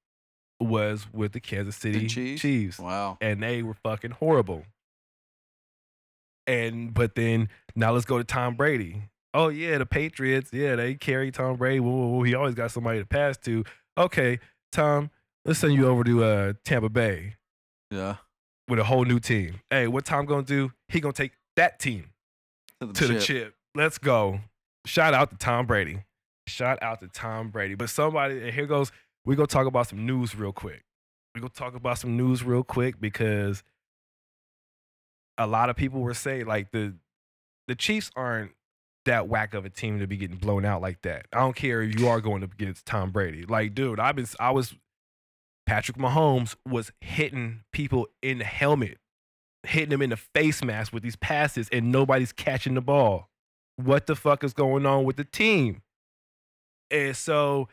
was 0.60 1.06
with 1.14 1.34
the 1.34 1.40
Kansas 1.40 1.76
City 1.76 2.08
Chiefs? 2.08 2.42
Chiefs. 2.42 2.80
wow. 2.80 3.18
and 3.22 3.42
they 3.44 3.62
were 3.64 3.76
fucking 3.76 4.12
horrible. 4.12 4.64
And 6.46 6.94
but 6.94 7.16
then 7.16 7.50
now 7.76 7.92
let's 7.92 8.06
go 8.06 8.18
to 8.18 8.24
Tom 8.24 8.56
Brady. 8.56 9.04
Oh 9.34 9.50
yeah, 9.50 9.78
the 9.78 9.86
Patriots. 9.86 10.52
Yeah, 10.54 10.76
they 10.76 10.96
carry 10.96 11.30
Tom 11.32 11.58
Brady. 11.58 11.80
Whoa, 11.80 11.92
whoa, 11.92 12.08
whoa. 12.08 12.24
He 12.24 12.34
always 12.36 12.56
got 12.56 12.72
somebody 12.72 13.00
to 13.00 13.06
pass 13.06 13.38
to. 13.40 13.66
Okay, 13.98 14.40
Tom, 14.72 15.10
let's 15.46 15.60
send 15.60 15.74
you 15.74 15.88
over 15.88 16.04
to 16.04 16.24
uh, 16.24 16.54
Tampa 16.64 16.90
Bay 16.90 17.36
Yeah. 17.92 18.16
with 18.70 18.80
a 18.80 18.84
whole 18.86 19.04
new 19.06 19.20
team. 19.20 19.60
Hey, 19.70 19.88
what 19.88 20.06
Tom 20.06 20.26
gonna 20.26 20.44
do? 20.44 20.72
He 20.88 21.02
gonna 21.02 21.14
take 21.14 21.34
that 21.58 21.80
team 21.80 22.12
To 22.80 22.88
the, 22.88 22.94
to 22.94 23.08
the 23.08 23.14
chip. 23.16 23.24
chip. 23.24 23.56
Let's 23.76 23.98
go. 23.98 24.40
Shout 24.86 25.14
out 25.14 25.30
to 25.32 25.36
Tom 25.38 25.66
Brady. 25.66 26.04
Shout 26.48 26.82
out 26.82 27.02
to 27.02 27.10
Tom 27.10 27.50
Brady. 27.50 27.76
But 27.76 27.90
somebody, 27.90 28.40
and 28.42 28.52
here 28.54 28.66
goes, 28.68 28.92
we 29.28 29.36
gonna 29.36 29.46
talk 29.46 29.68
about 29.68 29.88
some 29.88 30.06
news 30.06 30.36
real 30.36 30.54
quick. 30.54 30.86
We're 31.36 31.42
gonna 31.42 31.50
talk 31.50 31.76
about 31.76 31.98
some 32.00 32.16
news 32.16 32.44
real 32.44 32.64
quick 32.64 33.02
because 33.02 33.62
a 35.38 35.46
lot 35.46 35.70
of 35.70 35.76
people 35.76 36.00
were 36.00 36.14
saying 36.14 36.46
like 36.46 36.72
the 36.72 36.96
the 37.68 37.76
Chiefs 37.76 38.10
aren't 38.16 38.52
that 39.04 39.28
whack 39.28 39.54
of 39.54 39.66
a 39.66 39.70
team 39.70 40.00
to 40.00 40.08
be 40.08 40.16
getting 40.16 40.38
blown 40.38 40.64
out 40.64 40.82
like 40.82 41.02
that. 41.02 41.26
I 41.34 41.40
don't 41.40 41.58
care 41.58 41.82
if 41.82 42.00
you 42.00 42.08
are 42.08 42.22
going 42.22 42.42
up 42.42 42.54
against 42.54 42.86
Tom 42.86 43.12
Brady. 43.12 43.46
Like, 43.46 43.76
dude, 43.76 44.00
I've 44.00 44.16
been 44.16 44.28
I 44.40 44.52
was 44.52 44.76
Patrick 45.66 45.98
Mahomes 45.98 46.56
was 46.66 46.94
hitting 47.02 47.64
people 47.74 48.08
in 48.24 48.38
the 48.38 48.46
helmet, 48.46 48.98
hitting 49.64 49.90
them 49.90 50.02
in 50.02 50.12
the 50.12 50.18
face 50.18 50.64
mask 50.64 50.94
with 50.94 51.04
these 51.04 51.18
passes, 51.18 51.68
and 51.74 51.92
nobody's 51.92 52.32
catching 52.32 52.76
the 52.76 52.82
ball. 52.82 53.28
What 53.76 54.08
the 54.08 54.16
fuck 54.16 54.46
is 54.46 54.54
going 54.54 54.86
on 54.86 55.04
with 55.04 55.18
the 55.18 55.26
team? 55.26 55.82
And 56.90 57.16
so 57.16 57.68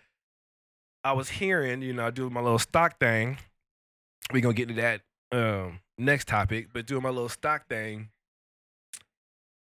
I 1.04 1.12
was 1.12 1.28
hearing, 1.28 1.82
you 1.82 1.92
know, 1.92 2.06
I 2.06 2.10
do 2.10 2.30
my 2.30 2.40
little 2.40 2.58
stock 2.58 2.98
thing. 2.98 3.36
We're 4.32 4.40
gonna 4.40 4.54
get 4.54 4.68
to 4.68 4.74
that 4.74 5.02
um, 5.32 5.80
next 5.98 6.28
topic, 6.28 6.68
but 6.72 6.86
doing 6.86 7.02
my 7.02 7.10
little 7.10 7.28
stock 7.28 7.68
thing, 7.68 8.08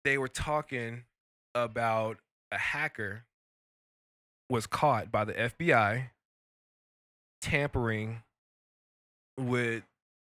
they 0.03 0.17
were 0.17 0.27
talking 0.27 1.03
about 1.53 2.17
a 2.51 2.57
hacker 2.57 3.25
was 4.49 4.65
caught 4.65 5.11
by 5.11 5.23
the 5.23 5.33
FBI 5.33 6.09
tampering 7.41 8.23
with 9.37 9.83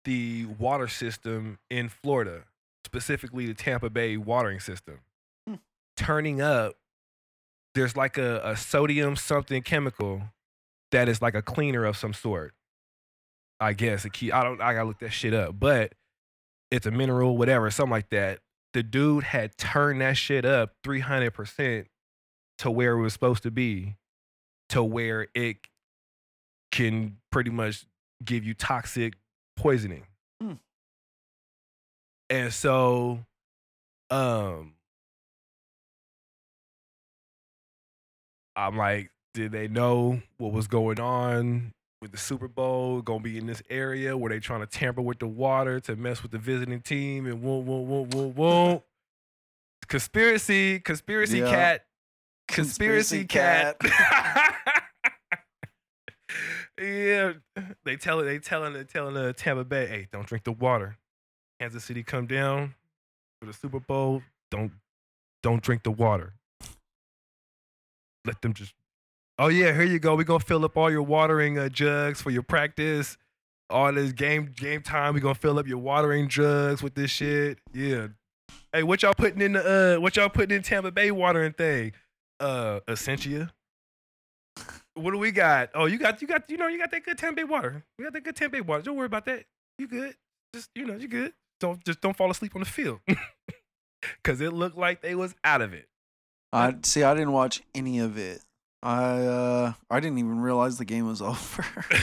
the 0.04 0.46
water 0.46 0.88
system 0.88 1.58
in 1.70 1.88
Florida, 1.88 2.42
specifically 2.84 3.46
the 3.46 3.54
Tampa 3.54 3.88
Bay 3.88 4.16
watering 4.16 4.58
system. 4.58 4.98
Hmm. 5.46 5.54
Turning 5.96 6.40
up, 6.40 6.74
there's 7.76 7.96
like 7.96 8.18
a, 8.18 8.40
a 8.42 8.56
sodium 8.56 9.14
something 9.14 9.62
chemical 9.62 10.22
that 10.92 11.08
is 11.08 11.20
like 11.20 11.34
a 11.34 11.42
cleaner 11.42 11.84
of 11.84 11.96
some 11.96 12.12
sort. 12.12 12.54
I 13.60 13.72
guess 13.72 14.04
a 14.04 14.10
key. 14.10 14.30
I 14.32 14.42
don't. 14.44 14.60
I 14.60 14.72
gotta 14.72 14.86
look 14.86 15.00
that 15.00 15.10
shit 15.10 15.34
up, 15.34 15.58
but 15.58 15.94
it's 16.70 16.86
a 16.86 16.90
mineral, 16.90 17.36
whatever, 17.36 17.70
something 17.70 17.90
like 17.90 18.10
that. 18.10 18.40
The 18.72 18.82
dude 18.82 19.24
had 19.24 19.56
turned 19.56 20.00
that 20.00 20.16
shit 20.16 20.44
up 20.44 20.74
300 20.84 21.32
percent 21.32 21.88
to 22.58 22.70
where 22.70 22.92
it 22.92 23.00
was 23.00 23.12
supposed 23.12 23.42
to 23.44 23.50
be, 23.50 23.96
to 24.68 24.82
where 24.84 25.28
it 25.34 25.56
can 26.70 27.16
pretty 27.30 27.50
much 27.50 27.86
give 28.24 28.44
you 28.44 28.54
toxic 28.54 29.14
poisoning. 29.56 30.04
Hmm. 30.40 30.54
And 32.30 32.52
so, 32.52 33.24
um, 34.10 34.74
I'm 38.54 38.76
like, 38.76 39.10
did 39.38 39.52
they 39.52 39.68
know 39.68 40.20
what 40.38 40.52
was 40.52 40.66
going 40.66 40.98
on 40.98 41.72
with 42.02 42.10
the 42.10 42.18
Super 42.18 42.48
Bowl? 42.48 43.00
Gonna 43.02 43.20
be 43.20 43.38
in 43.38 43.46
this 43.46 43.62
area 43.70 44.16
where 44.16 44.30
they 44.30 44.40
trying 44.40 44.60
to 44.62 44.66
tamper 44.66 45.00
with 45.00 45.20
the 45.20 45.28
water 45.28 45.78
to 45.80 45.94
mess 45.94 46.24
with 46.24 46.32
the 46.32 46.38
visiting 46.38 46.80
team 46.80 47.24
and 47.24 47.40
whoa, 47.40 47.58
whoa, 47.58 47.78
whoa, 47.78 48.06
whoa, 48.06 48.30
whoa. 48.32 48.82
conspiracy, 49.86 50.80
conspiracy 50.80 51.38
Yeah. 51.38 51.50
cat, 51.50 51.86
conspiracy, 52.48 53.24
cat. 53.26 53.76
yeah, 56.80 57.34
they 57.84 57.96
tell 57.96 58.18
it. 58.18 58.24
They 58.24 58.40
telling 58.40 58.72
they 58.72 58.82
telling 58.82 59.16
uh, 59.16 59.32
Tampa 59.34 59.62
Bay, 59.64 59.86
hey, 59.86 60.08
don't 60.10 60.26
drink 60.26 60.42
the 60.42 60.50
water. 60.52 60.96
Kansas 61.60 61.84
City 61.84 62.02
come 62.02 62.26
down 62.26 62.74
for 63.40 63.46
the 63.46 63.52
Super 63.52 63.78
Bowl. 63.78 64.20
Don't 64.50 64.72
don't 65.44 65.62
drink 65.62 65.84
the 65.84 65.92
water. 65.92 66.32
Let 68.24 68.42
them 68.42 68.52
just. 68.52 68.74
Oh 69.40 69.48
yeah, 69.48 69.72
here 69.72 69.84
you 69.84 70.00
go. 70.00 70.16
We're 70.16 70.24
gonna 70.24 70.40
fill 70.40 70.64
up 70.64 70.76
all 70.76 70.90
your 70.90 71.02
watering 71.02 71.58
uh, 71.58 71.68
jugs 71.68 72.20
for 72.20 72.30
your 72.30 72.42
practice. 72.42 73.16
All 73.70 73.92
this 73.92 74.12
game 74.12 74.52
game 74.56 74.82
time, 74.82 75.14
we 75.14 75.20
gonna 75.20 75.36
fill 75.36 75.58
up 75.60 75.68
your 75.68 75.78
watering 75.78 76.28
jugs 76.28 76.82
with 76.82 76.94
this 76.94 77.10
shit. 77.10 77.58
Yeah. 77.72 78.08
Hey, 78.72 78.82
what 78.82 79.02
y'all 79.02 79.14
putting 79.14 79.40
in 79.40 79.52
the 79.52 79.96
uh? 79.96 80.00
What 80.00 80.16
y'all 80.16 80.28
putting 80.28 80.56
in 80.56 80.62
Tampa 80.62 80.90
Bay 80.90 81.12
watering 81.12 81.52
thing? 81.52 81.92
Uh, 82.40 82.80
Essentia. 82.88 83.52
What 84.94 85.12
do 85.12 85.18
we 85.18 85.30
got? 85.30 85.70
Oh, 85.74 85.86
you 85.86 85.98
got 85.98 86.20
you 86.20 86.26
got 86.26 86.50
you 86.50 86.56
know 86.56 86.66
you 86.66 86.78
got 86.78 86.90
that 86.90 87.04
good 87.04 87.16
Tampa 87.16 87.36
Bay 87.36 87.44
water. 87.44 87.84
You 87.96 88.06
got 88.06 88.14
that 88.14 88.24
good 88.24 88.34
Tampa 88.34 88.56
Bay 88.56 88.60
water. 88.60 88.82
Don't 88.82 88.96
worry 88.96 89.06
about 89.06 89.26
that. 89.26 89.44
You 89.78 89.86
good? 89.86 90.16
Just 90.52 90.70
you 90.74 90.84
know 90.84 90.96
you 90.96 91.06
good. 91.06 91.32
Don't 91.60 91.84
just 91.84 92.00
don't 92.00 92.16
fall 92.16 92.30
asleep 92.30 92.56
on 92.56 92.60
the 92.60 92.66
field. 92.66 92.98
Cause 94.24 94.40
it 94.40 94.52
looked 94.52 94.76
like 94.76 95.00
they 95.02 95.14
was 95.14 95.34
out 95.44 95.62
of 95.62 95.72
it. 95.72 95.86
I 96.52 96.74
see. 96.82 97.04
I 97.04 97.14
didn't 97.14 97.32
watch 97.32 97.62
any 97.74 98.00
of 98.00 98.18
it. 98.18 98.42
I 98.82 99.22
uh, 99.22 99.72
I 99.90 100.00
didn't 100.00 100.18
even 100.18 100.40
realize 100.40 100.78
the 100.78 100.84
game 100.84 101.06
was 101.06 101.22
over. 101.22 101.66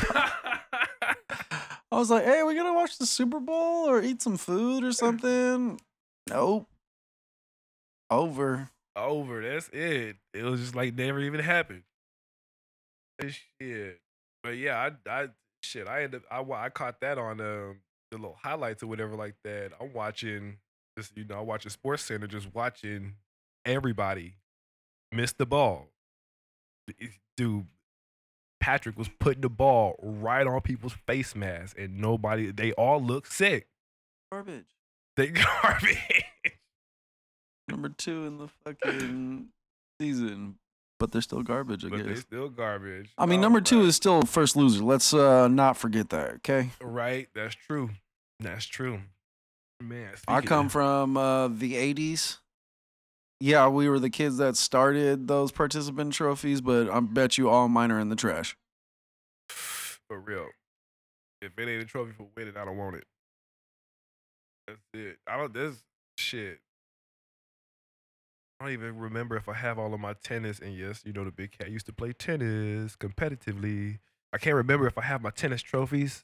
I 1.91 1.98
was 1.98 2.10
like, 2.10 2.25
hey, 2.25 2.44
we 2.44 2.55
gonna 2.55 2.74
watch 2.74 2.98
the 2.98 3.05
Super 3.05 3.39
Bowl 3.39 3.89
or 3.89 4.01
eat 4.01 4.22
some 4.22 4.38
food 4.38 4.84
or 4.84 4.91
something? 4.91 5.79
Nope. 6.29 6.67
Over. 8.10 8.70
Over. 8.96 9.41
That's 9.41 9.70
it. 9.70 10.17
It 10.34 10.44
was 10.44 10.60
just 10.60 10.75
like 10.75 10.96
never 10.96 11.20
even 11.20 11.39
happened. 11.39 11.84
Shit. 13.22 14.00
But 14.44 14.58
yeah, 14.58 14.89
I, 15.08 15.10
I 15.10 15.27
shit. 15.63 15.88
I 15.88 16.03
ended. 16.03 16.24
I 16.29 16.41
I 16.41 16.70
caught 16.70 17.00
that 17.01 17.17
on 17.17 17.39
um, 17.39 17.79
the 18.12 18.17
little 18.17 18.38
highlights 18.41 18.84
or 18.84 18.88
whatever 18.88 19.15
like 19.15 19.36
that. 19.44 19.72
I'm 19.79 19.94
watching. 19.94 20.58
Just 20.98 21.17
you 21.17 21.25
know, 21.25 21.39
I'm 21.41 21.48
watching 21.48 21.72
Sports 21.72 22.03
Center, 22.03 22.27
just 22.27 22.53
watching 22.53 23.15
everybody 23.65 24.36
miss 25.12 25.34
the 25.34 25.46
ball. 25.46 25.88
Dude, 27.38 27.65
Patrick 28.60 28.98
was 28.98 29.10
putting 29.20 29.42
the 29.42 29.50
ball 29.50 29.96
right 30.01 30.46
on 30.48 30.62
people's 30.62 30.94
face 30.94 31.36
masks, 31.36 31.75
and 31.77 32.00
nobody. 32.00 32.51
They 32.51 32.72
all 32.74 33.01
look 33.01 33.27
sick. 33.27 33.68
Garbage. 34.32 34.65
They 35.18 35.27
garbage. 35.27 36.25
Number 37.70 37.88
two 37.88 38.25
in 38.25 38.38
the 38.38 38.50
fucking 38.65 39.48
season, 40.01 40.56
but 41.00 41.13
they're 41.13 41.22
still 41.22 41.42
garbage. 41.42 41.86
I 41.86 41.89
but 41.89 42.04
they're 42.04 42.15
still 42.18 42.50
garbage. 42.50 43.12
I 43.18 43.25
mean, 43.25 43.39
number 43.39 43.62
two 43.62 43.82
is 43.84 43.96
still 43.96 44.24
first 44.24 44.58
loser. 44.58 44.84
Let's 44.84 45.13
uh 45.13 45.48
not 45.48 45.77
forget 45.77 46.10
that. 46.10 46.32
Okay. 46.36 46.70
right. 46.82 47.30
That's 47.34 47.56
true. 47.56 47.92
That's 48.42 48.65
true. 48.65 49.00
Man, 49.82 50.10
I 50.27 50.42
come 50.42 50.65
of- 50.65 50.72
from 50.72 51.18
uh, 51.18 51.48
the 51.48 51.74
80s. 51.74 52.39
Yeah, 53.39 53.68
we 53.68 53.89
were 53.89 54.00
the 54.00 54.10
kids 54.10 54.38
that 54.38 54.56
started 54.56 55.27
those 55.27 55.51
participant 55.51 56.13
trophies, 56.13 56.62
but 56.62 56.89
I 56.89 57.00
bet 57.01 57.38
you 57.38 57.50
all 57.50 57.68
mine 57.68 57.92
are 57.92 58.00
in 58.00 58.10
the 58.10 58.15
trash. 58.15 58.56
for 59.50 60.20
real. 60.20 60.48
If 61.42 61.51
it 61.58 61.68
ain't 61.68 61.84
a 61.84 61.86
trophy 61.86 62.13
for 62.13 62.27
winning, 62.36 62.56
I 62.58 62.65
don't 62.65 62.77
want 62.77 62.96
it. 62.96 63.06
That's 64.68 64.80
it. 64.94 65.18
I 65.27 65.38
don't. 65.38 65.54
This 65.54 65.84
shit. 66.18 66.60
I 68.60 68.65
don't 68.65 68.74
even 68.74 68.98
remember 68.98 69.36
if 69.36 69.50
I 69.50 69.54
have 69.54 69.77
all 69.77 69.94
of 69.94 70.00
my 70.00 70.13
tennis. 70.13 70.60
And 70.60 70.75
yes, 70.75 71.04
you 71.06 71.13
know 71.13 71.25
the 71.25 71.32
big 71.32 71.51
cat 71.51 71.70
used 71.70 71.86
to 71.88 71.94
play 71.94 72.13
tennis 72.13 72.96
competitively. 72.96 74.00
I 74.34 74.38
can't 74.38 74.56
remember 74.56 74.88
if 74.88 74.98
I 74.98 75.01
have 75.01 75.22
my 75.22 75.30
tennis 75.30 75.62
trophies, 75.62 76.24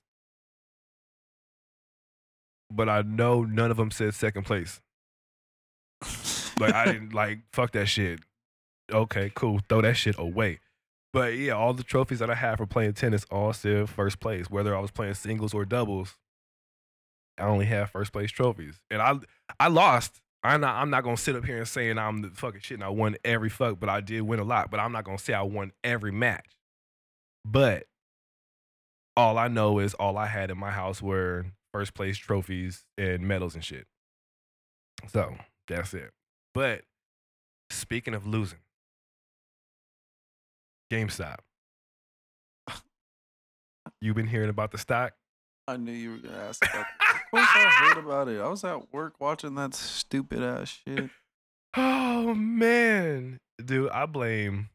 but 2.72 2.90
I 2.90 3.02
know 3.04 3.44
none 3.44 3.70
of 3.70 3.78
them 3.78 3.92
said 3.92 4.14
second 4.14 4.44
place. 4.44 4.82
Like 6.62 6.74
I 6.74 6.86
didn't 6.86 7.14
like 7.14 7.40
fuck 7.52 7.72
that 7.74 7.88
shit. 7.88 8.20
Okay, 8.92 9.32
cool. 9.36 9.60
Throw 9.68 9.82
that 9.82 9.98
shit 9.98 10.18
away. 10.18 10.60
But 11.14 11.36
yeah, 11.36 11.54
all 11.54 11.74
the 11.74 11.84
trophies 11.84 12.20
that 12.20 12.30
I 12.30 12.36
have 12.36 12.58
for 12.58 12.66
playing 12.66 12.94
tennis 12.94 13.26
all 13.30 13.52
still 13.54 13.86
first 13.86 14.20
place. 14.20 14.50
Whether 14.50 14.76
I 14.76 14.80
was 14.80 14.92
playing 14.92 15.16
singles 15.16 15.54
or 15.54 15.66
doubles, 15.66 16.18
I 17.38 17.44
only 17.44 17.66
have 17.66 17.90
first 17.90 18.14
place 18.14 18.32
trophies. 18.32 18.82
And 18.90 19.02
I 19.02 19.20
I 19.60 19.68
lost. 19.68 20.22
I'm 20.44 20.62
not 20.62 20.76
I'm 20.76 20.90
not 20.90 21.04
gonna 21.04 21.18
sit 21.18 21.36
up 21.36 21.46
here 21.46 21.58
and 21.58 21.68
saying 21.68 21.98
I'm 21.98 22.22
the 22.22 22.30
fucking 22.30 22.62
shit 22.62 22.76
and 22.76 22.84
I 22.84 22.90
won 22.90 23.16
every 23.26 23.50
fuck, 23.50 23.80
but 23.80 23.90
I 23.90 24.02
did 24.02 24.22
win 24.22 24.40
a 24.40 24.44
lot. 24.44 24.72
But 24.72 24.80
I'm 24.80 24.92
not 24.92 25.04
gonna 25.04 25.18
say 25.18 25.34
I 25.34 25.42
won 25.42 25.72
every 25.84 26.12
match. 26.12 26.56
But 27.44 27.86
all 29.18 29.38
I 29.38 29.48
know 29.50 29.80
is 29.80 29.94
all 29.96 30.18
I 30.18 30.28
had 30.28 30.50
in 30.50 30.58
my 30.58 30.72
house 30.72 31.02
were 31.02 31.46
first 31.74 31.94
place 31.94 32.18
trophies 32.18 32.86
and 32.98 33.28
medals 33.28 33.56
and 33.56 33.64
shit. 33.64 33.86
So 35.08 35.36
that's 35.68 35.94
it. 35.94 36.12
But 36.54 36.82
speaking 37.70 38.14
of 38.14 38.28
losing, 38.28 38.60
GameStop. 40.92 41.38
You've 44.02 44.16
been 44.16 44.28
hearing 44.28 44.50
about 44.50 44.72
the 44.72 44.78
stock? 44.78 45.14
I 45.68 45.78
knew 45.78 45.92
you 45.92 46.12
were 46.12 46.18
gonna 46.18 46.38
ask 46.38 46.64
about. 46.70 46.82
Of 46.82 47.32
course, 47.32 47.48
I 47.54 47.70
heard 47.80 47.98
about 48.04 48.28
it. 48.28 48.42
I 48.42 48.48
was 48.48 48.64
at 48.64 48.92
work 48.94 49.14
watching 49.20 49.56
that 49.56 49.74
stupid 49.74 50.42
ass 50.44 50.80
shit. 50.86 51.10
Oh 51.74 52.34
man, 52.36 53.38
dude, 53.64 53.90
I 53.92 54.06
blame. 54.06 54.68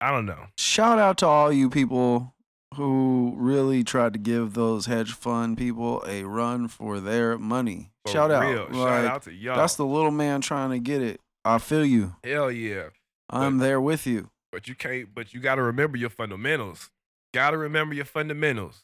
I 0.00 0.12
don't 0.12 0.24
know. 0.24 0.46
Shout 0.56 1.00
out 1.00 1.18
to 1.18 1.26
all 1.26 1.52
you 1.52 1.68
people 1.68 2.32
who 2.76 3.34
really 3.36 3.82
tried 3.82 4.12
to 4.12 4.18
give 4.18 4.54
those 4.54 4.86
hedge 4.86 5.12
fund 5.12 5.58
people 5.58 6.02
a 6.06 6.24
run 6.24 6.68
for 6.68 7.00
their 7.00 7.36
money. 7.38 7.90
For 8.06 8.12
Shout 8.12 8.30
out, 8.30 8.42
real. 8.48 8.62
like, 8.70 8.88
Shout 8.88 9.04
out 9.04 9.22
to 9.22 9.32
y'all. 9.32 9.56
that's 9.56 9.74
the 9.74 9.84
little 9.86 10.10
man 10.12 10.40
trying 10.40 10.70
to 10.70 10.78
get 10.78 11.02
it. 11.02 11.20
I 11.44 11.58
feel 11.58 11.84
you. 11.84 12.16
hell 12.22 12.50
yeah. 12.50 12.88
I'm 13.28 13.58
there 13.58 13.80
with 13.80 14.06
you. 14.06 14.30
But 14.52 14.66
you 14.68 14.74
can't. 14.74 15.14
But 15.14 15.32
you 15.32 15.40
got 15.40 15.54
to 15.56 15.62
remember 15.62 15.96
your 15.96 16.10
fundamentals. 16.10 16.90
Got 17.32 17.52
to 17.52 17.58
remember 17.58 17.94
your 17.94 18.04
fundamentals. 18.04 18.82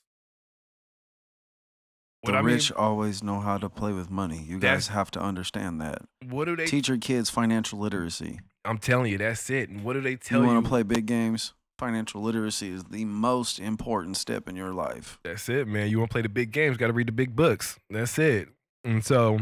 What 2.23 2.33
the 2.33 2.39
I 2.39 2.41
rich 2.41 2.73
always 2.73 3.23
know 3.23 3.41
how 3.41 3.59
to 3.59 3.69
play 3.69 3.93
with 3.93 4.11
money. 4.11 4.45
You 4.49 4.59
guys 4.59 4.89
have 4.89 5.11
to 5.13 5.21
understand 5.21 5.81
that. 5.81 6.03
what 6.29 6.47
do 6.47 6.57
they? 6.57 6.67
Teach 6.67 6.89
your 6.89 6.99
kids 6.99 7.31
financial 7.31 7.79
literacy. 7.79 8.41
I'm 8.65 8.79
telling 8.79 9.13
you, 9.13 9.19
that's 9.19 9.49
it. 9.51 9.69
And 9.69 9.85
what 9.85 9.93
do 9.93 10.01
they 10.01 10.17
tell 10.17 10.41
you 10.41 10.47
you? 10.49 10.53
want 10.55 10.65
to 10.65 10.69
play 10.69 10.83
big 10.83 11.07
games? 11.07 11.53
Financial 11.79 12.23
literacy 12.23 12.71
is 12.71 12.85
the 12.85 13.05
most 13.05 13.59
important 13.59 14.17
step 14.17 14.49
in 14.49 14.57
your 14.57 14.73
life. 14.73 15.19
That's 15.25 15.49
it, 15.49 15.69
man. 15.69 15.91
You 15.91 15.99
want 15.99 16.11
to 16.11 16.15
play 16.15 16.23
the 16.23 16.29
big 16.29 16.51
games, 16.51 16.77
got 16.77 16.87
to 16.87 16.93
read 16.93 17.09
the 17.09 17.13
big 17.13 17.37
books. 17.37 17.79
That's 17.91 18.19
it. 18.19 18.49
And 18.85 19.05
so 19.05 19.41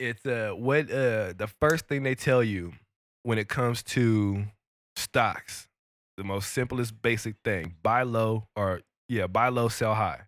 it's 0.00 0.26
uh 0.26 0.50
what 0.56 0.90
uh 0.90 1.32
the 1.36 1.48
first 1.60 1.86
thing 1.86 2.02
they 2.02 2.16
tell 2.16 2.42
you 2.42 2.72
when 3.22 3.38
it 3.38 3.48
comes 3.48 3.82
to 3.82 4.44
stocks, 4.96 5.68
the 6.16 6.24
most 6.24 6.52
simplest 6.52 7.00
basic 7.02 7.36
thing, 7.44 7.74
buy 7.82 8.02
low 8.02 8.48
or 8.56 8.80
yeah, 9.08 9.26
buy 9.26 9.48
low, 9.48 9.68
sell 9.68 9.94
high. 9.94 10.22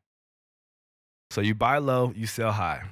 So 1.30 1.40
you 1.40 1.54
buy 1.54 1.78
low, 1.78 2.12
you 2.14 2.26
sell 2.26 2.52
high. 2.52 2.82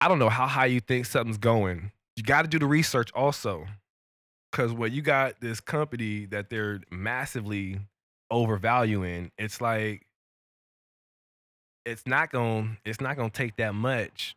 I 0.00 0.08
don't 0.08 0.18
know 0.18 0.28
how 0.28 0.46
high 0.46 0.66
you 0.66 0.80
think 0.80 1.06
something's 1.06 1.38
going. 1.38 1.92
You 2.16 2.22
got 2.22 2.42
to 2.42 2.48
do 2.48 2.58
the 2.58 2.66
research 2.66 3.10
also. 3.14 3.66
Cuz 4.52 4.72
when 4.72 4.92
you 4.92 5.02
got 5.02 5.40
this 5.40 5.60
company 5.60 6.26
that 6.26 6.50
they're 6.50 6.80
massively 6.90 7.80
overvaluing, 8.30 9.30
it's 9.38 9.60
like 9.60 10.06
it's 11.84 12.06
not 12.06 12.30
going 12.30 12.78
it's 12.84 13.00
not 13.00 13.16
going 13.16 13.30
to 13.30 13.36
take 13.36 13.56
that 13.56 13.74
much 13.74 14.36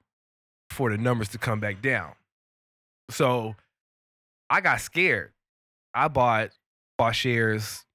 for 0.69 0.91
the 0.91 0.97
numbers 0.97 1.30
to 1.30 1.38
come 1.38 1.60
back 1.60 1.82
down. 1.82 2.13
So 3.10 3.56
I 4.49 4.62
got 4.62 4.82
scared. 4.82 5.32
I 5.93 6.08
bought 6.08 6.52
bought 6.97 7.15
shares 7.15 7.86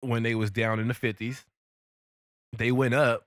when 0.00 0.22
they 0.22 0.34
was 0.34 0.50
down 0.50 0.80
in 0.80 0.88
the 0.88 0.94
50s. 0.94 1.44
They 2.56 2.72
went 2.72 2.94
up 2.94 3.26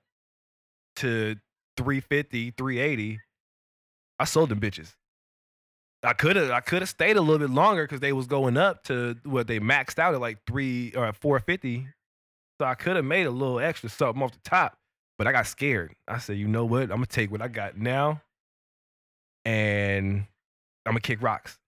to 0.96 1.36
350, 1.76 2.52
380. 2.52 3.20
I 4.18 4.24
sold 4.24 4.48
them 4.48 4.60
bitches. 4.60 4.94
I 6.02 6.12
could 6.12 6.36
have 6.36 6.50
I 6.50 6.60
could 6.60 6.82
have 6.82 6.88
stayed 6.88 7.16
a 7.16 7.20
little 7.20 7.46
bit 7.46 7.54
longer 7.54 7.84
because 7.84 8.00
they 8.00 8.12
was 8.12 8.26
going 8.26 8.56
up 8.56 8.84
to 8.84 9.16
what 9.24 9.46
they 9.46 9.58
maxed 9.58 9.98
out 9.98 10.14
at 10.14 10.20
like 10.20 10.38
three 10.46 10.92
or 10.94 11.12
450. 11.12 11.88
So 12.60 12.66
I 12.66 12.74
could 12.74 12.96
have 12.96 13.04
made 13.04 13.26
a 13.26 13.30
little 13.30 13.60
extra 13.60 13.88
something 13.88 14.22
off 14.22 14.32
the 14.32 14.38
top, 14.44 14.78
but 15.18 15.26
I 15.26 15.32
got 15.32 15.46
scared. 15.46 15.94
I 16.08 16.18
said, 16.18 16.38
you 16.38 16.48
know 16.48 16.64
what? 16.64 16.82
I'm 16.82 16.88
gonna 16.88 17.06
take 17.06 17.30
what 17.30 17.42
I 17.42 17.48
got 17.48 17.76
now, 17.76 18.22
and 19.44 20.26
I'm 20.86 20.92
gonna 20.92 21.00
kick 21.00 21.22
rocks. 21.22 21.58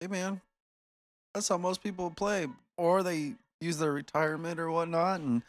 Hey 0.00 0.06
man, 0.06 0.40
that's 1.32 1.48
how 1.48 1.56
most 1.56 1.82
people 1.82 2.10
play, 2.10 2.46
or 2.76 3.02
they 3.02 3.34
use 3.60 3.78
their 3.78 3.92
retirement 3.92 4.58
or 4.58 4.70
whatnot, 4.70 5.20
and 5.20 5.42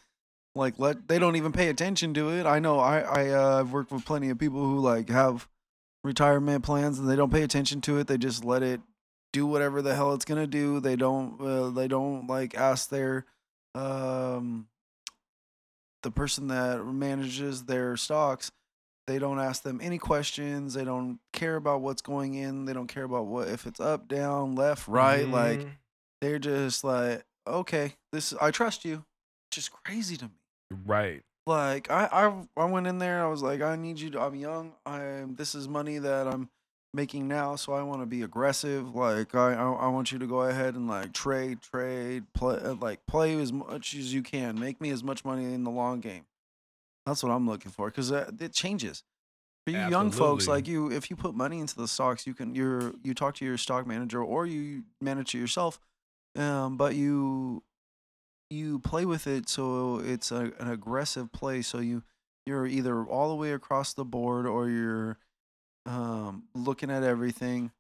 like 0.56 0.76
let 0.78 1.08
they 1.08 1.20
don't 1.20 1.36
even 1.36 1.52
pay 1.52 1.70
attention 1.70 2.14
to 2.14 2.30
it. 2.30 2.46
I 2.46 2.60
know 2.60 2.80
I 2.80 3.00
I 3.00 3.30
uh, 3.30 3.60
I've 3.60 3.72
worked 3.72 3.92
with 3.92 4.06
plenty 4.06 4.30
of 4.30 4.38
people 4.38 4.62
who 4.62 4.80
like 4.80 5.10
have 5.10 5.48
retirement 6.04 6.64
plans 6.64 7.00
and 7.00 7.10
they 7.10 7.16
don't 7.16 7.32
pay 7.32 7.44
attention 7.44 7.82
to 7.82 7.98
it. 8.00 8.08
They 8.08 8.18
just 8.18 8.44
let 8.44 8.64
it 8.64 8.82
do 9.34 9.46
whatever 9.46 9.82
the 9.82 9.96
hell 9.96 10.14
it's 10.14 10.26
gonna 10.26 10.48
do. 10.48 10.80
They 10.80 10.96
don't 10.96 11.40
uh, 11.42 11.70
they 11.70 11.88
don't 11.88 12.28
like 12.28 12.56
ask 12.56 12.90
their 12.90 13.26
um 13.76 14.68
the 16.04 16.12
person 16.12 16.48
that 16.48 16.84
manages 16.86 17.66
their 17.66 17.96
stocks 17.96 18.52
they 19.08 19.20
don't 19.20 19.40
ask 19.40 19.64
them 19.64 19.80
any 19.82 19.98
questions 19.98 20.74
they 20.74 20.84
don't 20.84 21.20
care 21.32 21.56
about 21.56 21.82
what's 21.82 22.02
going 22.02 22.34
in 22.34 22.66
they 22.66 22.74
don't 22.74 22.88
care 22.88 23.04
about 23.04 23.28
what 23.28 23.48
if 23.48 23.66
it's 23.68 23.80
up 23.80 24.08
down 24.08 24.56
left 24.56 24.88
right 24.88 25.28
like 25.28 25.62
Mhm. 25.62 25.70
they're 26.20 26.40
just 26.40 26.84
like 26.84 27.24
okay 27.48 27.96
this 28.12 28.34
i 28.42 28.52
trust 28.52 28.84
you 28.84 29.06
it's 29.50 29.56
just 29.56 29.72
crazy 29.72 30.18
to 30.18 30.26
me 30.26 30.32
right. 30.86 31.24
Like 31.46 31.90
I, 31.90 32.06
I 32.12 32.46
i 32.62 32.66
went 32.66 32.88
in 32.88 33.00
there 33.00 33.24
i 33.24 33.28
was 33.28 33.42
like 33.42 33.62
i 33.62 33.76
need 33.76 34.00
you 34.00 34.10
to 34.12 34.22
i'm 34.22 34.36
young 34.36 34.74
i'm 34.86 35.36
this 35.36 35.56
is 35.56 35.68
money 35.68 35.98
that 35.98 36.28
i'm 36.28 36.50
making 36.94 37.28
now 37.28 37.56
so 37.56 37.74
i 37.74 37.82
want 37.82 38.02
to 38.02 38.06
be 38.06 38.22
aggressive 38.22 38.94
like 38.94 39.34
I, 39.34 39.54
I 39.54 39.72
i 39.72 39.88
want 39.88 40.12
you 40.12 40.20
to 40.20 40.28
go 40.28 40.42
ahead 40.42 40.76
and 40.76 40.88
like 40.88 41.14
trade 41.14 41.62
trade 41.62 42.26
play 42.34 42.58
uh, 42.58 42.76
like 42.76 43.06
play 43.08 43.40
as 43.42 43.52
much 43.54 43.96
as 43.96 44.14
you 44.14 44.22
can 44.22 44.60
make 44.60 44.82
me 44.82 44.92
as 44.92 45.04
much 45.04 45.24
money 45.24 45.46
in 45.46 45.64
the 45.64 45.72
long 45.72 46.00
game. 46.02 46.26
That's 47.06 47.24
what 47.24 47.32
i'm 47.32 47.48
looking 47.48 47.72
for 47.72 47.88
because 47.88 48.12
uh, 48.12 48.30
it 48.40 48.54
changes. 48.54 49.04
For 49.66 49.72
you 49.72 49.78
young 49.90 50.12
folks 50.12 50.48
like 50.48 50.68
you 50.68 50.92
if 50.92 51.10
you 51.10 51.16
put 51.16 51.36
money 51.36 51.60
into 51.60 51.76
the 51.76 51.88
stocks 51.88 52.26
you 52.26 52.34
can 52.34 52.56
you're 52.56 52.94
you 53.04 53.14
talk 53.14 53.36
to 53.36 53.46
your 53.46 53.58
stock 53.58 53.86
manager 53.86 54.24
or 54.24 54.46
you 54.48 54.84
manage 55.00 55.36
it 55.36 55.38
yourself 55.38 55.80
um 56.36 56.78
but 56.78 56.96
you 56.96 57.62
you 58.52 58.80
play 58.80 59.06
with 59.06 59.28
it 59.28 59.48
so 59.50 60.00
it's 60.04 60.32
a, 60.32 60.52
an 60.60 60.70
aggressive 60.70 61.32
play. 61.32 61.62
So 61.62 61.80
you 61.80 62.04
you're 62.46 62.66
either 62.68 63.04
all 63.06 63.30
the 63.30 63.36
way 63.36 63.52
across 63.54 63.94
the 63.94 64.04
board 64.06 64.46
or 64.46 64.68
you're 64.70 65.18
um, 65.86 66.44
looking 66.56 66.90
at 66.92 67.04
everything, 67.04 67.72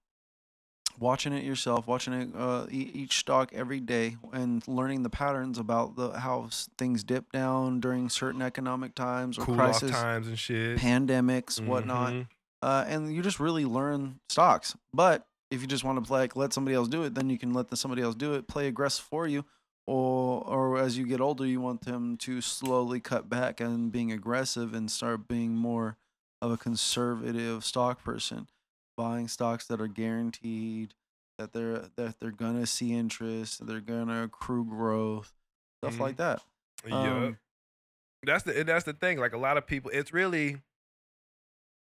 watching 0.99 1.33
it 1.33 1.43
yourself, 1.43 1.87
watching 1.87 2.13
it 2.13 2.29
uh, 2.35 2.67
each 2.69 3.17
stock 3.19 3.51
every 3.53 3.79
day, 3.79 4.17
and 4.31 4.65
learning 4.67 5.03
the 5.03 5.09
patterns 5.09 5.57
about 5.57 5.95
the 5.95 6.11
how 6.19 6.49
things 6.77 7.03
dip 7.03 7.31
down 7.31 7.79
during 7.79 8.09
certain 8.09 8.41
economic 8.41 8.95
times 8.95 9.37
or 9.37 9.45
Cool 9.45 9.55
crisis, 9.55 9.91
times 9.91 10.27
and 10.27 10.37
shit. 10.39 10.77
pandemics, 10.79 11.59
whatnot 11.63 12.13
Mhm. 12.13 12.27
uh, 12.61 12.85
and 12.87 13.13
you 13.13 13.21
just 13.21 13.39
really 13.39 13.65
learn 13.65 14.19
stocks. 14.29 14.75
But 14.93 15.27
if 15.49 15.61
you 15.61 15.67
just 15.67 15.83
want 15.83 15.97
to 16.03 16.07
play, 16.07 16.19
like 16.21 16.35
let 16.35 16.53
somebody 16.53 16.75
else 16.75 16.87
do 16.87 17.03
it, 17.03 17.15
then 17.15 17.29
you 17.29 17.37
can 17.37 17.53
let 17.53 17.69
the, 17.69 17.75
somebody 17.75 18.01
else 18.01 18.15
do 18.15 18.35
it, 18.35 18.47
play 18.47 18.67
aggressive 18.67 19.03
for 19.03 19.27
you, 19.27 19.43
or 19.87 20.43
or 20.47 20.77
as 20.79 20.97
you 20.97 21.05
get 21.05 21.21
older, 21.21 21.45
you 21.45 21.59
want 21.61 21.81
them 21.85 22.17
to 22.17 22.41
slowly 22.41 22.99
cut 22.99 23.29
back 23.29 23.59
and 23.59 23.91
being 23.91 24.11
aggressive 24.11 24.73
and 24.73 24.89
start 24.91 25.27
being 25.27 25.55
more 25.55 25.97
of 26.41 26.51
a 26.51 26.57
conservative 26.57 27.63
stock 27.63 28.03
person, 28.03 28.47
buying 28.97 29.27
stocks 29.27 29.65
that 29.67 29.79
are 29.81 29.87
guaranteed, 29.87 30.93
that 31.37 31.53
they're 31.53 31.85
that 31.95 32.15
they're 32.19 32.31
gonna 32.31 32.65
see 32.65 32.93
interest, 32.93 33.65
they're 33.65 33.79
gonna 33.81 34.23
accrue 34.23 34.65
growth, 34.65 35.33
stuff 35.83 35.95
Mhm. 35.95 35.99
like 35.99 36.17
that. 36.17 36.41
Yeah. 36.87 36.95
Um, 37.25 37.37
That's 38.23 38.43
the 38.43 38.63
that's 38.63 38.85
the 38.85 38.93
thing. 38.93 39.17
Like 39.19 39.33
a 39.33 39.37
lot 39.37 39.57
of 39.57 39.65
people, 39.67 39.89
it's 39.93 40.13
really, 40.13 40.61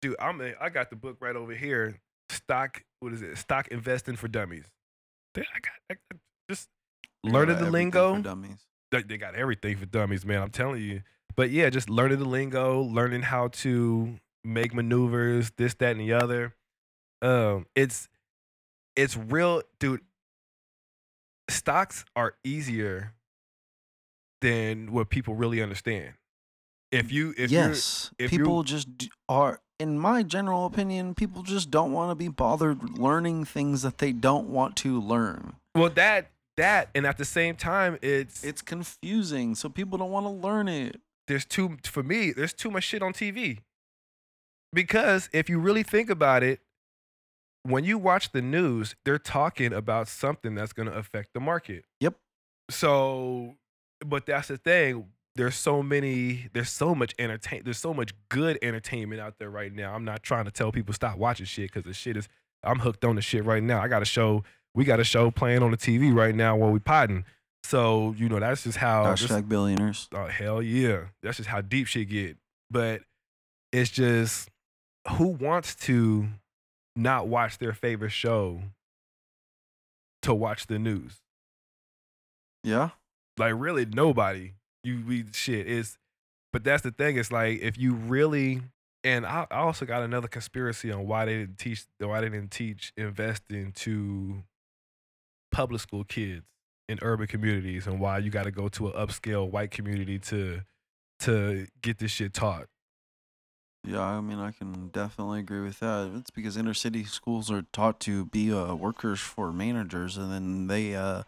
dude. 0.02 0.16
I'm 0.20 0.40
a, 0.42 0.54
I 0.60 0.70
got 0.70 0.90
the 0.90 0.96
book 0.96 1.18
right 1.20 1.36
over 1.36 1.54
here. 1.54 2.00
Stock. 2.30 2.84
What 3.02 3.12
is 3.14 3.22
it? 3.22 3.38
Stock 3.38 3.68
investing 3.70 4.16
for 4.16 4.28
dummies. 4.28 4.66
They, 5.34 5.42
I 5.42 5.60
got 5.60 5.98
I, 6.12 6.16
just 6.50 6.70
learning 7.23 7.58
the 7.58 7.69
lingo. 7.69 8.17
dummies. 8.19 8.65
They, 8.91 9.03
they 9.03 9.17
got 9.17 9.36
everything 9.36 9.77
for 9.77 9.86
dummies, 9.86 10.25
man. 10.25 10.41
I'm 10.41 10.49
telling 10.49 10.82
you. 10.82 11.01
But 11.36 11.51
yeah, 11.51 11.69
just 11.69 11.89
learning 11.89 12.19
the 12.19 12.27
lingo, 12.27 12.82
learning 12.82 13.21
how 13.21 13.49
to 13.49 14.15
make 14.43 14.73
maneuvers, 14.73 15.51
this, 15.58 15.73
that, 15.75 15.91
and 15.91 16.01
the 16.01 16.13
other. 16.13 16.55
Um, 17.21 17.65
it's 17.75 18.10
it's 18.95 19.15
real, 19.15 19.62
dude. 19.79 20.01
Stocks 21.49 22.05
are 22.15 22.36
easier 22.43 23.13
than 24.41 24.91
what 24.91 25.10
people 25.10 25.36
really 25.36 25.62
understand. 25.62 26.13
If 26.91 27.12
you 27.12 27.34
if 27.38 27.51
yes, 27.51 28.12
if 28.17 28.32
people 28.32 28.63
just 28.63 28.88
are. 29.27 29.62
In 29.79 29.97
my 29.97 30.23
general 30.23 30.65
opinion, 30.65 31.15
people 31.15 31.41
just 31.41 31.71
don't 31.71 31.93
want 31.93 32.12
to 32.12 32.15
be 32.15 32.27
bothered 32.27 32.97
learning 32.97 33.45
things 33.45 33.82
that 33.84 33.99
they 33.99 34.12
don't 34.12 34.49
want 34.49 34.75
to 34.77 34.99
learn. 34.99 35.53
well 35.73 35.89
that 35.91 36.32
that 36.60 36.89
and 36.93 37.06
at 37.06 37.17
the 37.17 37.26
same 37.26 37.56
time 37.56 37.98
it's 38.02 38.43
It's 38.43 38.62
confusing, 38.62 39.56
so 39.56 39.69
people 39.69 39.98
don't 39.98 40.12
want 40.12 40.26
to 40.26 40.32
learn 40.32 40.67
it. 40.67 41.02
there's 41.28 41.45
too 41.45 41.78
for 41.84 42.04
me 42.04 42.32
there's 42.32 42.54
too 42.54 42.72
much 42.72 42.84
shit 42.84 43.02
on 43.02 43.13
TV. 43.13 43.60
Because 44.72 45.30
if 45.34 45.50
you 45.50 45.60
really 45.60 45.84
think 45.84 46.10
about 46.10 46.43
it, 46.43 46.60
when 47.63 47.84
you 47.84 47.98
watch 47.98 48.32
the 48.32 48.41
news, 48.41 48.95
they're 49.04 49.19
talking 49.19 49.74
about 49.74 50.08
something 50.08 50.56
that's 50.56 50.74
going 50.74 50.88
to 50.88 50.95
affect 50.95 51.34
the 51.34 51.39
market. 51.39 51.86
Yep. 52.00 52.15
So, 52.69 53.56
but 54.06 54.26
that's 54.26 54.48
the 54.48 54.58
thing. 54.58 55.08
There's 55.36 55.56
so 55.56 55.82
many. 55.82 56.48
There's 56.54 56.69
so 56.69 56.93
much 56.93 57.13
entertain. 57.17 57.63
There's 57.63 57.78
so 57.80 57.93
much 57.93 58.12
good 58.30 58.60
entertainment 58.62 59.22
out 59.22 59.39
there 59.39 59.50
right 59.50 59.74
now. 59.74 59.93
I'm 59.93 60.06
not 60.06 60.24
trying 60.24 60.45
to 60.45 60.52
tell 60.52 60.72
people 60.72 60.93
stop 60.93 61.17
watching 61.17 61.45
shit 61.45 61.72
because 61.72 61.84
the 61.84 61.93
shit 61.93 62.17
is. 62.17 62.28
I'm 62.63 62.80
hooked 62.80 63.06
on 63.06 63.15
the 63.15 63.22
shit 63.22 63.45
right 63.45 63.63
now. 63.63 63.82
I 63.82 63.88
got 63.88 64.02
a 64.02 64.06
show. 64.06 64.43
We 64.75 64.86
got 64.86 64.99
a 64.99 65.03
show 65.03 65.32
playing 65.32 65.63
on 65.63 65.71
the 65.71 65.77
TV 65.77 66.13
right 66.13 66.36
now 66.36 66.55
while 66.55 66.71
we 66.71 66.79
potting. 66.79 67.25
So 67.63 68.15
you 68.17 68.29
know 68.29 68.39
that's 68.39 68.63
just 68.63 68.77
how. 68.77 69.05
Hashtag 69.05 69.49
billionaires. 69.49 70.08
Oh 70.13 70.27
hell 70.27 70.62
yeah. 70.62 71.05
That's 71.21 71.38
just 71.38 71.49
how 71.49 71.62
deep 71.62 71.88
shit 71.88 72.10
get. 72.10 72.38
But 72.71 73.01
it's 73.71 73.89
just 73.89 74.49
who 75.08 75.27
wants 75.27 75.75
to 75.75 76.27
not 76.95 77.27
watch 77.27 77.58
their 77.58 77.73
favorite 77.73 78.12
show 78.12 78.62
to 80.23 80.34
watch 80.34 80.67
the 80.67 80.79
news? 80.79 81.21
Yeah. 82.63 82.89
Like 83.38 83.53
really 83.55 83.86
nobody. 83.86 84.53
You 84.84 85.03
we 85.08 85.25
shit 85.32 85.67
is 85.67 85.97
but 86.51 86.63
that's 86.63 86.82
the 86.82 86.91
thing, 86.91 87.17
it's 87.17 87.32
like 87.32 87.60
if 87.62 87.77
you 87.77 87.93
really 87.93 88.62
and 89.03 89.25
I, 89.25 89.47
I 89.49 89.60
also 89.60 89.86
got 89.86 90.03
another 90.03 90.27
conspiracy 90.27 90.91
on 90.91 91.08
why 91.08 91.25
they 91.25 91.38
didn't 91.38 91.58
teach 91.58 91.86
why 91.99 92.21
they 92.21 92.29
didn't 92.29 92.51
teach 92.51 92.91
investing 92.97 93.71
to 93.73 94.43
public 95.52 95.82
school 95.82 96.04
kids 96.04 96.46
in 96.88 97.00
urban 97.02 97.28
communities 97.28 97.86
and 97.88 98.00
why 98.00 98.18
you 98.18 98.30
got 98.30 98.44
to 98.44 98.52
go 98.52 98.68
to 98.70 98.88
an 98.88 98.94
upscale 98.94 99.50
white 99.50 99.72
community 99.72 100.18
to 100.20 100.62
to 101.20 101.68
get 101.82 101.98
this 102.00 102.12
shit 102.12 102.34
taught. 102.34 102.68
Yeah, 103.86 104.02
I 104.02 104.20
mean, 104.22 104.40
I 104.40 104.52
can 104.52 104.90
definitely 104.90 105.40
agree 105.40 105.62
with 105.62 105.80
that. 105.80 106.12
It's 106.16 106.32
because 106.32 106.58
inner 106.58 106.74
city 106.74 107.04
schools 107.06 107.50
are 107.50 107.64
taught 107.74 108.00
to 108.02 108.26
be 108.26 108.52
uh, 108.54 108.74
workers 108.76 109.20
for 109.22 109.52
managers, 109.54 110.18
and 110.18 110.32
then 110.32 110.68
they, 110.68 110.96
uh, 110.96 111.24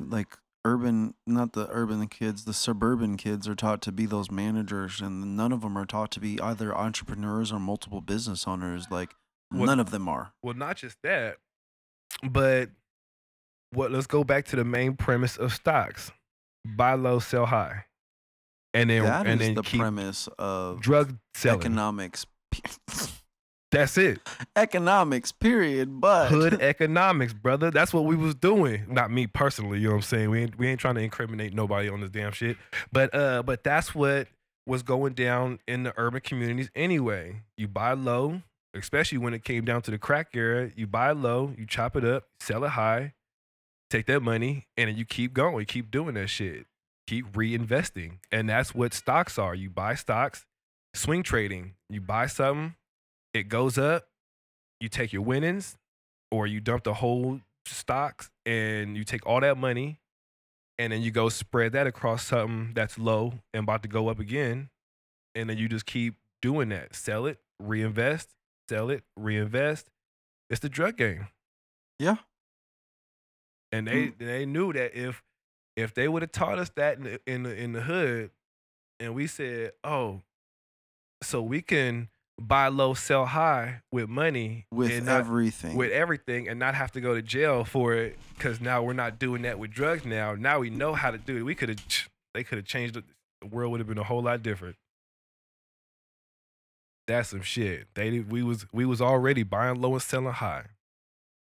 like 0.00 0.36
urban, 0.64 1.14
not 1.28 1.52
the 1.52 1.68
urban 1.70 2.06
kids, 2.08 2.44
the 2.44 2.52
suburban 2.52 3.16
kids 3.16 3.46
are 3.46 3.54
taught 3.54 3.82
to 3.82 3.92
be 3.92 4.04
those 4.04 4.32
managers, 4.32 5.00
and 5.00 5.36
none 5.36 5.52
of 5.52 5.60
them 5.60 5.78
are 5.78 5.86
taught 5.86 6.10
to 6.12 6.20
be 6.20 6.40
either 6.40 6.76
entrepreneurs 6.76 7.52
or 7.52 7.60
multiple 7.60 8.00
business 8.00 8.48
owners. 8.48 8.86
Like, 8.90 9.14
Well- 9.52 9.66
none 9.66 9.78
of 9.80 9.90
them 9.90 10.08
are. 10.08 10.32
Well, 10.42 10.54
not 10.54 10.76
just 10.78 10.98
that, 11.02 11.38
but 12.28 12.70
what 13.76 13.92
let's 13.92 14.06
go 14.06 14.24
back 14.24 14.46
to 14.46 14.56
the 14.56 14.64
main 14.64 14.96
premise 14.96 15.36
of 15.36 15.52
stocks. 15.52 16.10
Buy 16.64 16.94
low, 16.94 17.18
sell 17.18 17.46
high. 17.46 17.84
And 18.74 18.90
then 18.90 19.04
That 19.04 19.26
and 19.26 19.40
is 19.40 19.46
then 19.46 19.54
the 19.54 19.62
keep 19.62 19.80
premise 19.80 20.28
of 20.38 20.80
drug 20.80 21.16
selling. 21.34 21.60
economics. 21.60 22.26
That's 23.72 23.98
it. 23.98 24.20
economics, 24.54 25.32
period. 25.32 26.00
But 26.00 26.28
Hood 26.28 26.54
economics, 26.60 27.32
brother. 27.32 27.70
That's 27.70 27.92
what 27.92 28.04
we 28.04 28.16
was 28.16 28.34
doing. 28.34 28.84
Not 28.88 29.10
me 29.10 29.26
personally, 29.26 29.78
you 29.80 29.84
know 29.88 29.90
what 29.94 29.96
I'm 29.96 30.02
saying? 30.02 30.30
We 30.30 30.40
ain't 30.42 30.58
we 30.58 30.68
ain't 30.68 30.80
trying 30.80 30.94
to 30.94 31.00
incriminate 31.02 31.52
nobody 31.52 31.88
on 31.88 32.00
this 32.00 32.10
damn 32.10 32.32
shit. 32.32 32.56
But 32.92 33.14
uh 33.14 33.42
but 33.42 33.64
that's 33.64 33.94
what 33.94 34.28
was 34.66 34.82
going 34.82 35.14
down 35.14 35.58
in 35.68 35.82
the 35.82 35.92
urban 35.96 36.20
communities 36.20 36.70
anyway. 36.74 37.42
You 37.56 37.68
buy 37.68 37.92
low, 37.92 38.42
especially 38.74 39.18
when 39.18 39.34
it 39.34 39.44
came 39.44 39.64
down 39.64 39.82
to 39.82 39.90
the 39.90 39.98
crack 39.98 40.28
era, 40.34 40.70
you 40.74 40.86
buy 40.86 41.10
low, 41.12 41.52
you 41.56 41.66
chop 41.66 41.96
it 41.96 42.04
up, 42.04 42.24
sell 42.40 42.64
it 42.64 42.70
high, 42.70 43.14
take 43.90 44.06
that 44.06 44.20
money, 44.20 44.66
and 44.76 44.88
then 44.88 44.96
you 44.96 45.04
keep 45.04 45.32
going, 45.32 45.66
keep 45.66 45.90
doing 45.90 46.14
that 46.14 46.28
shit. 46.28 46.66
Keep 47.06 47.32
reinvesting. 47.32 48.18
And 48.32 48.48
that's 48.48 48.74
what 48.74 48.92
stocks 48.92 49.38
are. 49.38 49.54
You 49.54 49.70
buy 49.70 49.94
stocks, 49.94 50.44
swing 50.94 51.22
trading. 51.22 51.74
You 51.88 52.00
buy 52.00 52.26
something, 52.26 52.74
it 53.32 53.44
goes 53.44 53.78
up, 53.78 54.08
you 54.80 54.88
take 54.88 55.12
your 55.12 55.22
winnings, 55.22 55.76
or 56.30 56.46
you 56.46 56.60
dump 56.60 56.84
the 56.84 56.94
whole 56.94 57.40
stocks 57.66 58.30
and 58.44 58.96
you 58.96 59.04
take 59.04 59.26
all 59.26 59.40
that 59.40 59.56
money 59.56 59.98
and 60.78 60.92
then 60.92 61.02
you 61.02 61.10
go 61.10 61.28
spread 61.28 61.72
that 61.72 61.86
across 61.86 62.26
something 62.26 62.72
that's 62.74 62.98
low 62.98 63.34
and 63.54 63.64
about 63.64 63.82
to 63.82 63.88
go 63.88 64.08
up 64.08 64.18
again. 64.18 64.68
And 65.34 65.48
then 65.48 65.58
you 65.58 65.68
just 65.68 65.86
keep 65.86 66.14
doing 66.42 66.68
that. 66.70 66.94
Sell 66.94 67.26
it, 67.26 67.38
reinvest, 67.60 68.30
sell 68.68 68.90
it, 68.90 69.04
reinvest. 69.16 69.88
It's 70.50 70.60
the 70.60 70.68
drug 70.68 70.96
game. 70.96 71.28
Yeah. 71.98 72.16
And 73.76 73.86
they 73.86 74.06
mm. 74.08 74.18
they 74.18 74.46
knew 74.46 74.72
that 74.72 74.94
if 74.94 75.22
if 75.76 75.92
they 75.94 76.08
would 76.08 76.22
have 76.22 76.32
taught 76.32 76.58
us 76.58 76.70
that 76.76 76.98
in 76.98 77.04
the, 77.04 77.20
in 77.26 77.42
the 77.42 77.54
in 77.54 77.72
the 77.72 77.82
hood, 77.82 78.30
and 78.98 79.14
we 79.14 79.26
said, 79.26 79.72
oh, 79.84 80.22
so 81.22 81.42
we 81.42 81.60
can 81.60 82.08
buy 82.40 82.68
low, 82.68 82.94
sell 82.94 83.26
high 83.26 83.82
with 83.92 84.08
money 84.08 84.66
with 84.70 85.04
not- 85.04 85.20
everything. 85.20 85.76
with 85.76 85.92
everything. 85.92 86.48
and 86.48 86.58
not 86.58 86.74
have 86.74 86.92
to 86.92 87.00
go 87.00 87.14
to 87.14 87.22
jail 87.22 87.64
for 87.64 87.94
it 87.94 88.18
because 88.34 88.60
now 88.60 88.82
we're 88.82 88.92
not 88.92 89.18
doing 89.18 89.42
that 89.42 89.58
with 89.58 89.70
drugs 89.70 90.04
now. 90.04 90.34
Now 90.34 90.60
we 90.60 90.70
know 90.70 90.94
how 90.94 91.10
to 91.10 91.18
do 91.18 91.36
it. 91.36 91.42
We 91.42 91.54
could 91.54 91.68
have 91.68 92.08
they 92.34 92.44
could 92.44 92.58
have 92.58 92.66
changed 92.66 92.96
it 92.96 93.04
the 93.40 93.46
world 93.48 93.70
would 93.72 93.80
have 93.80 93.88
been 93.88 93.98
a 93.98 94.04
whole 94.04 94.22
lot 94.22 94.42
different. 94.42 94.76
That's 97.06 97.28
some 97.28 97.42
shit. 97.42 97.86
They 97.94 98.10
did- 98.10 98.30
we 98.30 98.42
was 98.42 98.66
we 98.72 98.84
was 98.84 99.00
already 99.00 99.42
buying 99.42 99.80
low 99.80 99.92
and 99.92 100.02
selling 100.02 100.32
high. 100.32 100.66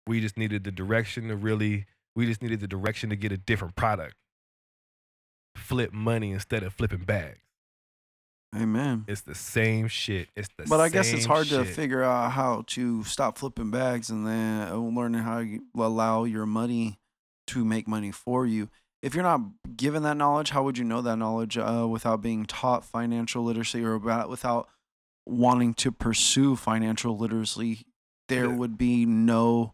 We 0.07 0.21
just 0.21 0.37
needed 0.37 0.65
the 0.65 0.73
direction 0.73 1.29
to 1.29 1.37
really 1.37 1.87
we 2.15 2.27
just 2.27 2.43
needed 2.43 2.61
the 2.61 2.69
direction 2.69 3.11
to 3.11 3.17
get 3.17 3.33
a 3.33 3.37
different 3.37 3.75
product 3.77 4.15
flip 5.57 5.93
money 5.93 6.33
instead 6.33 6.63
of 6.63 6.73
flipping 6.73 7.05
bags 7.05 7.39
Amen. 8.55 9.05
it's 9.09 9.23
the 9.23 9.35
same 9.35 9.89
shit 9.89 10.29
it's 10.37 10.49
the 10.59 10.65
But 10.69 10.81
I 10.81 10.89
guess 10.91 11.13
it's 11.13 11.25
hard 11.25 11.47
to 11.49 11.65
figure 11.65 12.03
out 12.03 12.33
how 12.33 12.65
to 12.69 13.03
stop 13.05 13.39
flipping 13.39 13.71
bags 13.71 14.11
and 14.11 14.27
then 14.27 14.69
uh, 14.69 14.77
learning 14.77 15.23
how 15.23 15.39
you 15.39 15.63
allow 15.75 16.25
your 16.25 16.45
money 16.45 16.99
to 17.49 17.65
make 17.65 17.89
money 17.89 18.11
for 18.11 18.47
you. 18.47 18.69
If 19.01 19.15
you're 19.15 19.25
not 19.25 19.41
given 19.75 20.03
that 20.05 20.17
knowledge, 20.19 20.51
how 20.51 20.63
would 20.65 20.77
you 20.79 20.85
know 20.85 21.01
that 21.03 21.17
knowledge 21.17 21.57
uh, 21.59 21.87
without 21.91 22.21
being 22.21 22.45
taught 22.45 22.85
financial 22.85 23.43
literacy 23.43 23.83
or 23.83 23.95
about 23.95 24.29
without 24.29 24.69
wanting 25.27 25.73
to 25.75 25.91
pursue 25.91 26.55
financial 26.55 27.17
literacy? 27.17 27.87
There 28.29 28.47
Yeah. 28.51 28.57
would 28.57 28.77
be 28.77 29.07
no 29.07 29.73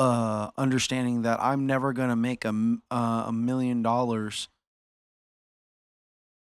uh, 0.00 0.50
understanding 0.58 1.22
that 1.22 1.38
I'm 1.42 1.66
never 1.66 1.92
gonna 1.92 2.16
make 2.16 2.44
a 2.44 2.78
uh, 2.90 3.24
a 3.28 3.32
million 3.32 3.82
dollars 3.82 4.48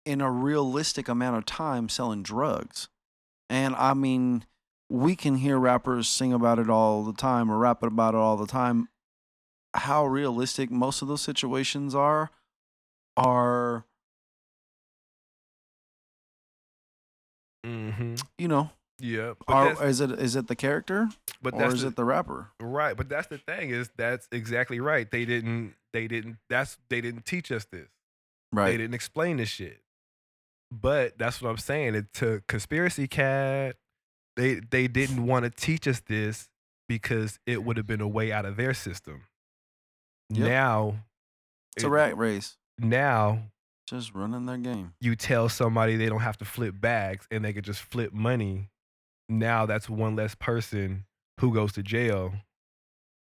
in 0.05 0.21
a 0.21 0.31
realistic 0.31 1.07
amount 1.07 1.37
of 1.37 1.45
time 1.45 1.89
selling 1.89 2.23
drugs. 2.23 2.89
And 3.49 3.75
I 3.75 3.93
mean, 3.93 4.45
we 4.89 5.15
can 5.15 5.37
hear 5.37 5.57
rappers 5.59 6.07
sing 6.09 6.33
about 6.33 6.59
it 6.59 6.69
all 6.69 7.03
the 7.03 7.13
time 7.13 7.51
or 7.51 7.57
rap 7.57 7.83
about 7.83 8.15
it 8.15 8.19
all 8.19 8.37
the 8.37 8.47
time. 8.47 8.89
How 9.75 10.05
realistic 10.05 10.71
most 10.71 11.01
of 11.01 11.07
those 11.07 11.21
situations 11.21 11.95
are 11.95 12.31
are 13.17 13.85
Mm-hmm. 17.65 18.15
you 18.37 18.47
know 18.47 18.69
Yeah. 18.99 19.33
Are, 19.47 19.85
is 19.85 19.99
it 20.01 20.11
is 20.11 20.35
it 20.35 20.47
the 20.47 20.55
character 20.55 21.09
but 21.41 21.53
or 21.53 21.65
is 21.67 21.81
the, 21.81 21.89
it 21.89 21.95
the 21.95 22.05
rapper? 22.05 22.51
right. 22.61 22.95
But 22.95 23.09
that's 23.09 23.27
the 23.27 23.37
thing 23.37 23.69
is 23.69 23.89
that's 23.97 24.27
exactly 24.31 24.79
right. 24.79 25.09
They 25.09 25.25
didn't. 25.25 25.73
They 25.93 26.07
didn't. 26.07 26.37
That's 26.49 26.77
they 26.89 27.01
didn't 27.01 27.25
teach 27.25 27.51
us 27.51 27.65
this. 27.65 27.87
Right. 28.53 28.71
They 28.71 28.77
didn't 28.77 28.93
explain 28.93 29.37
this 29.37 29.49
shit. 29.49 29.81
But 30.71 31.17
that's 31.17 31.41
what 31.41 31.49
I'm 31.49 31.57
saying. 31.57 31.95
It 31.95 32.13
took 32.13 32.47
conspiracy 32.47 33.07
cat. 33.07 33.75
They 34.35 34.55
they 34.55 34.87
didn't 34.87 35.25
want 35.25 35.43
to 35.45 35.49
teach 35.51 35.87
us 35.87 36.01
this 36.07 36.49
because 36.87 37.39
it 37.45 37.63
would 37.63 37.77
have 37.77 37.87
been 37.87 38.01
a 38.01 38.07
way 38.07 38.31
out 38.31 38.45
of 38.45 38.55
their 38.57 38.73
system. 38.73 39.23
Yep. 40.29 40.47
Now, 40.47 40.95
It's 41.75 41.83
a 41.83 41.89
rat 41.89 42.17
race. 42.17 42.57
now 42.79 43.43
Just 43.87 44.13
running 44.15 44.45
their 44.45 44.57
game. 44.57 44.93
you 44.99 45.15
tell 45.15 45.49
somebody 45.49 45.95
they 45.97 46.09
don't 46.09 46.21
have 46.21 46.37
to 46.39 46.45
flip 46.45 46.75
bags 46.79 47.27
and 47.31 47.43
they 47.45 47.53
could 47.53 47.63
just 47.63 47.81
flip 47.81 48.11
money. 48.13 48.69
Now 49.27 49.65
that's 49.65 49.89
one 49.89 50.15
less 50.15 50.35
person 50.35 51.05
who 51.39 51.53
goes 51.53 51.73
to 51.73 51.83
jail. 51.83 52.33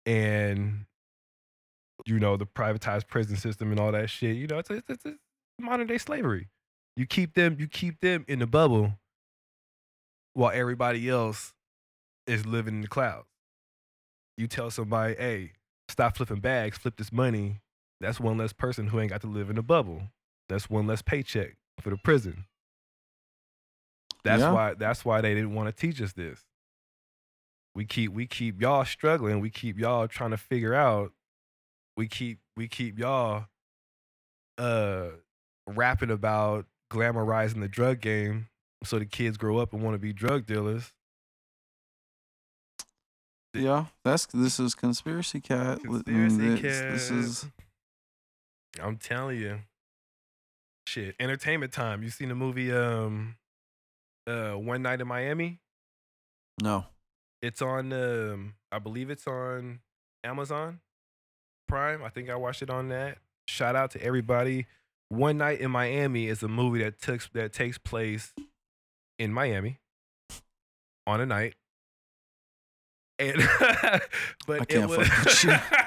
And 0.06 0.86
you 2.06 2.20
know, 2.20 2.38
the 2.38 2.46
privatized 2.46 3.08
prison 3.08 3.36
system 3.36 3.72
and 3.72 3.80
all 3.80 3.92
that 3.92 4.10
shit. 4.10 4.36
You 4.36 4.48
know, 4.48 4.60
it's 4.60 4.70
it's, 4.70 4.90
it's, 4.90 5.04
modern 5.60 5.88
day 5.88 5.98
slavery. 5.98 6.50
You 6.96 7.06
keep 7.06 7.34
them 7.34 7.58
you 7.60 7.68
keep 7.68 8.00
them 8.00 8.26
in 8.28 8.40
the 8.40 8.48
bubble 8.48 8.94
while 10.34 10.52
everybody 10.54 11.10
else 11.10 11.54
is 12.28 12.46
living 12.46 12.76
in 12.76 12.82
the 12.82 12.88
clouds. 12.88 13.28
You 14.38 14.48
tell 14.48 14.70
somebody, 14.70 15.16
hey, 15.16 15.52
stop 15.90 16.18
flipping 16.18 16.40
bags, 16.40 16.78
flip 16.78 16.98
this 16.98 17.12
money. 17.12 17.62
That's 18.00 18.20
one 18.20 18.38
less 18.38 18.54
person 18.54 18.88
who 18.88 19.00
ain't 19.00 19.10
got 19.10 19.22
to 19.22 19.28
live 19.28 19.50
in 19.50 19.58
a 19.58 19.64
bubble. 19.64 20.04
That's 20.48 20.70
one 20.70 20.86
less 20.86 21.02
paycheck 21.02 21.56
for 21.82 21.90
the 21.90 21.98
prison. 21.98 22.46
That's 24.28 24.42
Yeah. 24.42 24.52
why 24.52 24.74
that's 24.74 25.06
why 25.06 25.22
they 25.22 25.34
didn't 25.34 25.54
want 25.54 25.70
to 25.70 25.72
teach 25.74 26.02
us 26.02 26.12
this. 26.14 26.44
We 27.76 27.86
keep 27.86 28.12
we 28.12 28.28
keep 28.28 28.60
y'all 28.62 28.84
struggling. 28.84 29.40
We 29.40 29.50
keep 29.50 29.80
y'all 29.80 30.08
trying 30.08 30.32
to 30.32 30.38
figure 30.38 30.74
out. 30.74 31.14
We 31.96 32.08
keep 32.08 32.40
we 32.58 32.68
keep 32.68 33.00
y'all 33.00 33.46
uh 34.58 35.10
rapping 35.68 36.12
about 36.12 36.66
glamorizing 36.92 37.62
the 37.62 37.68
drug 37.68 38.02
game 38.02 38.48
so 38.84 39.00
the 39.00 39.06
kids 39.06 39.38
grow 39.38 39.58
up 39.60 39.74
and 39.74 39.82
want 39.82 39.96
to 39.96 40.00
be 40.00 40.12
drug 40.14 40.46
dealers. 40.46 40.92
Yeah, 43.54 43.86
that's 44.04 44.26
this 44.28 44.60
is 44.60 44.76
conspiracy 44.76 45.40
cat. 45.40 45.82
Conspiracy 45.82 46.56
this, 46.62 46.80
this 46.82 47.12
is 47.12 47.46
I'm 48.82 48.98
telling 48.98 49.40
you. 49.40 49.60
Shit. 50.86 51.16
Entertainment 51.20 51.72
time. 51.74 52.04
You 52.04 52.10
seen 52.10 52.30
the 52.30 52.36
movie 52.36 52.72
um 52.72 53.36
uh 54.28 54.52
One 54.54 54.82
Night 54.82 55.02
in 55.02 55.08
Miami? 55.08 55.60
no. 56.62 56.86
It's 57.42 57.62
on 57.62 57.94
um 57.94 58.56
I 58.72 58.80
believe 58.80 59.10
it's 59.10 59.28
on 59.28 59.80
Amazon 60.24 60.80
Prime. 61.68 62.04
I 62.04 62.10
think 62.10 62.30
I 62.30 62.36
watched 62.36 62.62
it 62.62 62.70
on 62.70 62.90
that. 62.90 63.20
Shout 63.48 63.76
out 63.76 63.92
to 63.92 64.02
everybody. 64.04 64.66
One 65.10 65.38
Night 65.38 65.62
in 65.62 65.72
Miami 65.72 66.28
is 66.28 66.42
a 66.44 66.48
movie 66.48 66.84
that 66.84 67.00
took 67.00 67.22
that 67.34 67.54
takes 67.54 67.78
place 67.78 68.34
in 69.20 69.32
Miami 69.32 69.80
on 71.06 71.22
a 71.22 71.26
night. 71.26 71.56
And 73.20 73.38
but 74.48 74.60
I 74.60 74.64
it 74.64 74.68
can't 74.70 74.90
was 74.90 75.08
fuck 75.08 75.64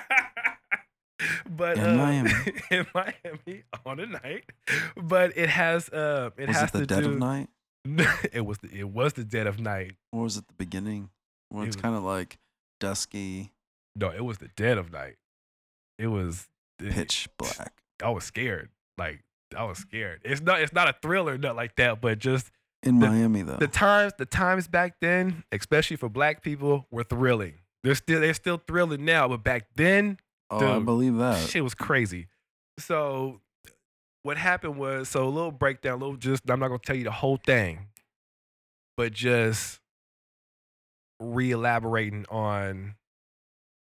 but 1.51 1.77
In 1.79 1.85
uh, 1.85 1.97
Miami. 1.97 2.31
in 2.71 2.87
Miami 2.95 3.63
on 3.85 4.01
a 4.01 4.07
night. 4.07 4.45
But 4.97 5.37
it 5.37 5.49
has 5.49 5.89
uh 5.91 6.31
it 6.37 6.49
was 6.49 6.57
has 6.57 6.71
it 6.71 6.73
the 6.73 6.79
to 6.81 6.87
dead 6.87 7.03
do 7.03 7.11
of 7.13 7.19
night 7.19 7.49
it 8.33 8.45
was 8.45 8.59
the, 8.59 8.69
it 8.73 8.89
was 8.89 9.15
the 9.15 9.25
dead 9.25 9.47
of 9.47 9.59
night. 9.59 9.93
or 10.13 10.23
was 10.25 10.37
it 10.37 10.47
the 10.49 10.55
beginning? 10.55 11.11
Where 11.49 11.65
it's 11.67 11.77
was- 11.77 11.83
kind 11.83 11.95
of 11.97 12.03
like 12.03 12.39
dusky, 12.79 13.53
No, 13.97 14.11
it 14.11 14.25
was 14.25 14.39
the 14.39 14.49
dead 14.57 14.79
of 14.79 14.93
night. 14.93 15.17
It 15.99 16.07
was 16.09 16.49
it- 16.79 16.93
pitch 16.93 17.29
black. 17.39 17.73
I 18.03 18.11
was 18.11 18.25
scared. 18.25 18.71
Like 18.99 19.23
I 19.57 19.65
was 19.65 19.79
scared. 19.79 20.21
It's 20.25 20.41
not 20.41 20.61
it's 20.61 20.73
not 20.73 20.89
a 20.89 20.95
thriller, 21.03 21.37
not 21.39 21.57
like 21.57 21.77
that, 21.77 22.01
but 22.01 22.19
just 22.19 22.51
In 22.83 22.99
the- 23.01 23.09
Miami 23.09 23.43
though. 23.43 23.57
the 23.57 23.67
times 23.69 24.13
the 24.19 24.27
times 24.27 24.69
back 24.69 24.95
then, 25.01 25.45
especially 25.53 25.97
for 25.97 26.09
black 26.09 26.43
people, 26.43 26.87
were 26.91 27.05
thrilling. 27.05 27.55
They're 27.83 27.95
still 27.95 28.21
they're 28.21 28.35
still 28.35 28.63
thrilling 28.67 29.05
now, 29.05 29.27
but 29.29 29.43
back 29.43 29.67
then, 29.75 30.19
oh, 30.51 30.59
I 30.59 30.75
dude, 30.77 30.85
believe 30.87 31.17
that. 31.17 31.49
shit 31.49 31.65
was 31.65 31.75
crazy. 31.75 32.27
So 32.79 33.41
what 34.23 34.37
happened 34.37 34.77
was 34.77 35.09
so 35.09 35.27
a 35.27 35.29
little 35.29 35.53
breakdown, 35.53 35.95
a 35.95 35.97
little 35.97 36.17
just 36.17 36.49
I'm 36.51 36.61
not 36.61 36.69
gonna 36.69 36.79
tell 36.79 36.97
you 36.97 37.05
the 37.05 37.11
whole 37.11 37.39
thing, 37.39 37.87
but 38.97 39.13
just 39.13 39.81
re-elaborating 41.21 42.25
on 42.31 42.95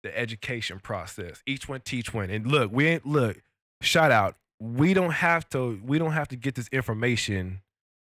the 0.02 0.16
education 0.16 0.78
process. 0.78 1.42
Each 1.46 1.68
one 1.68 1.80
teach 1.80 2.14
one. 2.14 2.30
And 2.30 2.46
look, 2.46 2.70
we 2.72 2.86
ain't 2.86 3.06
look, 3.06 3.42
shout 3.82 4.12
out. 4.12 4.36
We 4.60 4.94
don't 4.94 5.10
have 5.10 5.48
to 5.50 5.80
we 5.84 5.98
don't 5.98 6.12
have 6.12 6.28
to 6.28 6.36
get 6.36 6.54
this 6.54 6.68
information 6.68 7.62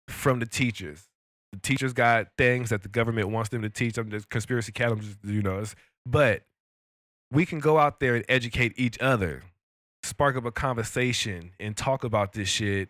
from 0.08 0.40
the 0.40 0.46
teachers. 0.46 1.06
The 1.52 1.60
teachers 1.60 1.94
got 1.94 2.28
things 2.38 2.70
that 2.70 2.84
the 2.84 2.90
government 2.90 3.30
wants 3.30 3.50
them 3.50 3.64
to 3.64 3.70
teach 3.70 3.96
them. 3.96 4.10
The 4.10 4.24
conspiracy 4.30 4.72
cat, 4.72 4.92
I'm 4.92 5.02
just 5.02 5.18
you 5.24 5.42
know, 5.42 5.64
but 6.06 6.44
we 7.32 7.46
can 7.46 7.60
go 7.60 7.78
out 7.78 8.00
there 8.00 8.16
and 8.16 8.26
educate 8.30 8.74
each 8.78 9.00
other, 9.00 9.44
spark 10.10 10.36
up 10.36 10.46
a 10.46 10.52
conversation, 10.52 11.52
and 11.60 11.78
talk 11.78 12.04
about 12.04 12.34
this 12.34 12.50
shit, 12.50 12.90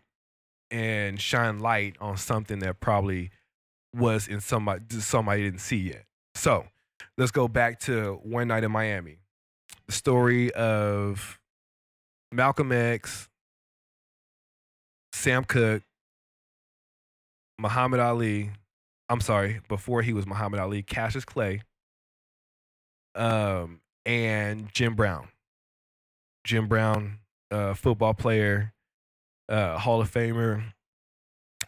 and 0.72 1.20
shine 1.20 1.60
light 1.60 1.96
on 2.00 2.18
something 2.18 2.60
that 2.60 2.80
probably 2.80 3.32
was 3.96 4.28
in 4.28 4.40
somebody 4.40 4.84
somebody 5.00 5.44
didn't 5.44 5.62
see 5.62 5.78
yet. 5.78 6.06
So 6.36 6.66
let's 7.18 7.32
go 7.32 7.48
back 7.48 7.80
to 7.82 8.20
one 8.24 8.48
night 8.48 8.64
in 8.64 8.72
Miami, 8.72 9.18
the 9.88 9.94
story 9.94 10.52
of 10.54 11.40
Malcolm 12.32 12.72
X, 12.72 13.28
Sam 15.14 15.44
Cooke, 15.44 15.84
Muhammad 17.60 18.00
Ali. 18.00 18.52
I'm 19.10 19.22
sorry, 19.22 19.60
before 19.68 20.04
he 20.04 20.14
was 20.14 20.28
Muhammad 20.28 20.60
Ali, 20.60 20.84
Cassius 20.84 21.26
Clay, 21.26 21.64
um, 23.16 23.82
and 24.06 24.72
Jim 24.72 24.94
Brown. 24.94 25.30
Jim 26.50 26.66
Brown, 26.66 27.20
uh, 27.52 27.76
football 27.76 28.16
player, 28.16 28.74
uh, 29.50 29.78
Hall 29.78 30.02
of 30.02 30.12
Famer, 30.12 30.74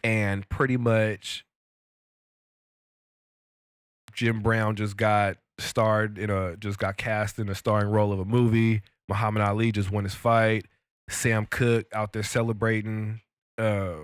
and 0.02 0.48
pretty 0.48 0.76
much 0.76 1.44
Jim 4.12 4.42
Brown 4.42 4.74
just 4.74 4.96
got 4.96 5.36
starred 5.60 6.18
in 6.18 6.30
a 6.30 6.56
just 6.56 6.80
got 6.80 6.96
cast 6.96 7.38
in 7.38 7.48
a 7.48 7.54
starring 7.54 7.90
role 7.90 8.12
of 8.12 8.18
a 8.18 8.24
movie. 8.24 8.82
Muhammad 9.08 9.42
Ali 9.42 9.70
just 9.70 9.92
won 9.92 10.02
his 10.02 10.16
fight. 10.16 10.66
Sam 11.08 11.46
Cooke 11.46 11.86
out 11.94 12.12
there 12.12 12.24
celebrating 12.24 13.20
uh 13.58 13.94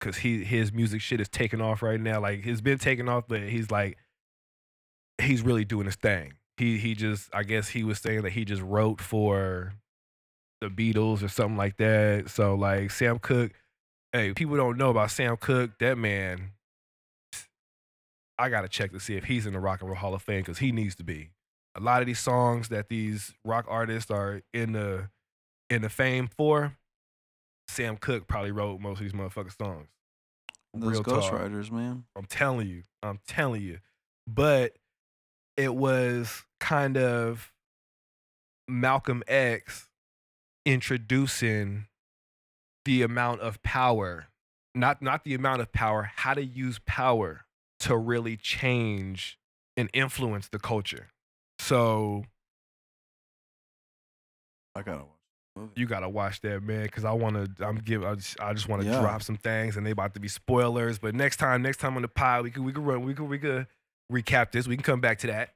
cuz 0.00 0.18
he 0.18 0.44
his 0.44 0.72
music 0.72 1.00
shit 1.00 1.20
is 1.20 1.28
taking 1.28 1.60
off 1.60 1.82
right 1.82 2.00
now. 2.00 2.20
Like 2.20 2.46
it's 2.46 2.60
been 2.60 2.78
taking 2.78 3.08
off 3.08 3.24
but 3.26 3.42
he's 3.42 3.72
like 3.72 3.98
he's 5.20 5.42
really 5.42 5.64
doing 5.64 5.86
his 5.86 5.96
thing. 5.96 6.34
He 6.60 6.76
he 6.76 6.94
just 6.94 7.30
I 7.34 7.42
guess 7.42 7.68
he 7.70 7.84
was 7.84 7.98
saying 7.98 8.22
that 8.22 8.32
he 8.32 8.44
just 8.44 8.60
wrote 8.60 9.00
for 9.00 9.72
the 10.60 10.68
Beatles 10.68 11.22
or 11.22 11.28
something 11.28 11.56
like 11.56 11.78
that. 11.78 12.28
So 12.28 12.54
like 12.54 12.90
Sam 12.90 13.18
Cooke, 13.18 13.52
hey, 14.12 14.34
people 14.34 14.56
don't 14.56 14.76
know 14.76 14.90
about 14.90 15.10
Sam 15.10 15.38
Cooke. 15.38 15.70
That 15.80 15.96
man 15.96 16.50
I 18.38 18.50
gotta 18.50 18.68
check 18.68 18.92
to 18.92 19.00
see 19.00 19.16
if 19.16 19.24
he's 19.24 19.46
in 19.46 19.54
the 19.54 19.58
Rock 19.60 19.80
and 19.80 19.88
Roll 19.88 19.98
Hall 19.98 20.14
of 20.14 20.22
Fame 20.22 20.40
because 20.40 20.58
he 20.58 20.70
needs 20.70 20.94
to 20.96 21.04
be. 21.04 21.30
A 21.76 21.80
lot 21.80 22.02
of 22.02 22.06
these 22.06 22.18
songs 22.18 22.68
that 22.68 22.90
these 22.90 23.32
rock 23.42 23.64
artists 23.68 24.10
are 24.10 24.42
in 24.52 24.72
the 24.72 25.08
in 25.70 25.80
the 25.82 25.88
fame 25.88 26.28
for, 26.36 26.76
Sam 27.68 27.96
Cooke 27.96 28.26
probably 28.26 28.50
wrote 28.50 28.80
most 28.80 28.98
of 28.98 29.04
these 29.04 29.12
motherfucking 29.12 29.56
songs. 29.56 29.88
Those 30.74 30.92
Real 30.92 31.02
Ghost 31.02 31.28
talk. 31.28 31.40
Riders, 31.40 31.70
man. 31.70 32.04
I'm 32.14 32.26
telling 32.26 32.68
you. 32.68 32.82
I'm 33.02 33.20
telling 33.26 33.62
you. 33.62 33.78
But 34.26 34.76
it 35.56 35.74
was 35.74 36.44
kind 36.60 36.96
of 36.96 37.52
Malcolm 38.68 39.22
X 39.26 39.88
introducing 40.64 41.86
the 42.84 43.02
amount 43.02 43.40
of 43.40 43.62
power, 43.62 44.28
not 44.74 45.02
not 45.02 45.24
the 45.24 45.34
amount 45.34 45.60
of 45.62 45.72
power, 45.72 46.10
how 46.16 46.34
to 46.34 46.44
use 46.44 46.78
power 46.86 47.42
to 47.80 47.96
really 47.96 48.36
change 48.36 49.38
and 49.76 49.88
influence 49.92 50.48
the 50.48 50.58
culture. 50.58 51.08
So 51.58 52.24
I 54.74 54.82
gotta 54.82 55.04
watch. 55.56 55.70
You 55.74 55.86
gotta 55.86 56.08
watch 56.08 56.40
that, 56.42 56.62
man, 56.62 56.84
because 56.84 57.04
I 57.04 57.12
wanna. 57.12 57.48
I'm 57.60 57.76
give. 57.76 58.04
I 58.04 58.14
just, 58.14 58.40
I 58.40 58.52
just 58.54 58.68
want 58.68 58.82
to 58.82 58.88
Yeah. 58.88 59.00
drop 59.00 59.22
some 59.22 59.36
things, 59.36 59.76
and 59.76 59.84
they 59.84 59.90
about 59.90 60.14
to 60.14 60.20
be 60.20 60.28
spoilers. 60.28 60.98
But 60.98 61.14
next 61.14 61.36
time, 61.36 61.60
next 61.62 61.78
time 61.78 61.96
on 61.96 62.02
the 62.02 62.08
pod, 62.08 62.44
we 62.44 62.50
could, 62.50 62.64
we 62.64 62.72
could 62.72 62.86
run, 62.86 63.02
we 63.04 63.12
could, 63.14 63.28
we 63.28 63.38
could 63.38 63.66
recap 64.10 64.52
this. 64.52 64.66
We 64.68 64.76
can 64.76 64.84
come 64.84 65.00
back 65.00 65.18
to 65.20 65.26
that. 65.26 65.54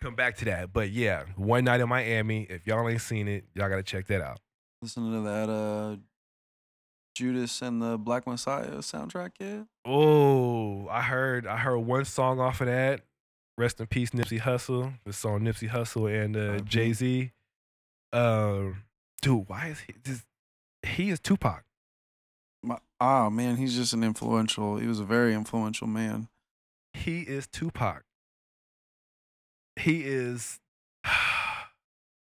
Come 0.00 0.14
back 0.14 0.36
to 0.38 0.44
that. 0.46 0.72
But 0.72 0.90
yeah, 0.90 1.24
one 1.36 1.64
night 1.64 1.80
in 1.80 1.88
Miami. 1.88 2.46
If 2.48 2.66
y'all 2.66 2.88
ain't 2.88 3.00
seen 3.00 3.28
it, 3.28 3.44
y'all 3.54 3.68
gotta 3.68 3.82
check 3.82 4.06
that 4.08 4.20
out. 4.20 4.40
Listening 4.82 5.12
to 5.12 5.20
that 5.28 5.50
uh 5.50 5.96
Judas 7.18 7.62
and 7.62 7.82
the 7.82 7.98
Black 7.98 8.28
Messiah 8.28 8.78
soundtrack 8.78 9.32
yet? 9.40 9.66
Oh, 9.84 10.86
I 10.86 11.02
heard, 11.02 11.48
I 11.48 11.56
heard 11.56 11.78
one 11.78 12.04
song 12.04 12.38
off 12.38 12.60
of 12.60 12.68
that. 12.68 13.00
Rest 13.56 13.80
in 13.80 13.88
peace, 13.88 14.10
Nipsey 14.10 14.40
Hussle. 14.40 14.94
The 15.04 15.12
song 15.12 15.40
Nipsey 15.40 15.68
Hussle 15.68 16.08
and 16.24 16.36
uh. 16.36 16.60
Jay 16.60 16.92
Z. 16.92 17.32
Um, 18.12 18.84
dude, 19.20 19.48
why 19.48 19.66
is 19.66 19.80
he? 19.80 19.94
Just, 20.04 20.26
he 20.86 21.10
is 21.10 21.18
Tupac. 21.18 21.64
My, 22.62 22.78
ah 23.00 23.28
man, 23.30 23.56
he's 23.56 23.74
just 23.74 23.94
an 23.94 24.04
influential. 24.04 24.76
He 24.76 24.86
was 24.86 25.00
a 25.00 25.04
very 25.04 25.34
influential 25.34 25.88
man. 25.88 26.28
He 26.92 27.22
is 27.22 27.48
Tupac. 27.48 28.04
He 29.78 30.02
is. 30.04 30.60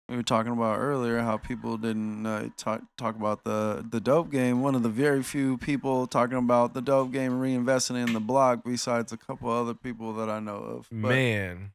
We 0.10 0.18
were 0.18 0.24
talking 0.24 0.52
about 0.52 0.78
earlier 0.78 1.22
how 1.22 1.38
people 1.38 1.78
didn't 1.78 2.26
uh, 2.26 2.50
talk 2.58 2.82
talk 2.98 3.16
about 3.16 3.46
the 3.46 3.86
the 3.90 4.02
dope 4.02 4.30
game. 4.30 4.62
One 4.62 4.76
of 4.76 4.84
the 4.84 4.90
very 4.90 5.24
few 5.24 5.58
people 5.58 6.06
talking 6.06 6.38
about 6.38 6.74
the 6.74 6.82
dope 6.82 7.14
game 7.14 7.40
reinvesting 7.40 7.96
in 7.96 8.12
the 8.12 8.20
block, 8.20 8.66
besides 8.66 9.14
a 9.14 9.18
couple 9.18 9.50
other 9.50 9.74
people 9.74 10.12
that 10.16 10.30
I 10.30 10.42
know 10.42 10.58
of. 10.58 10.90
But 10.92 11.08
man, 11.12 11.72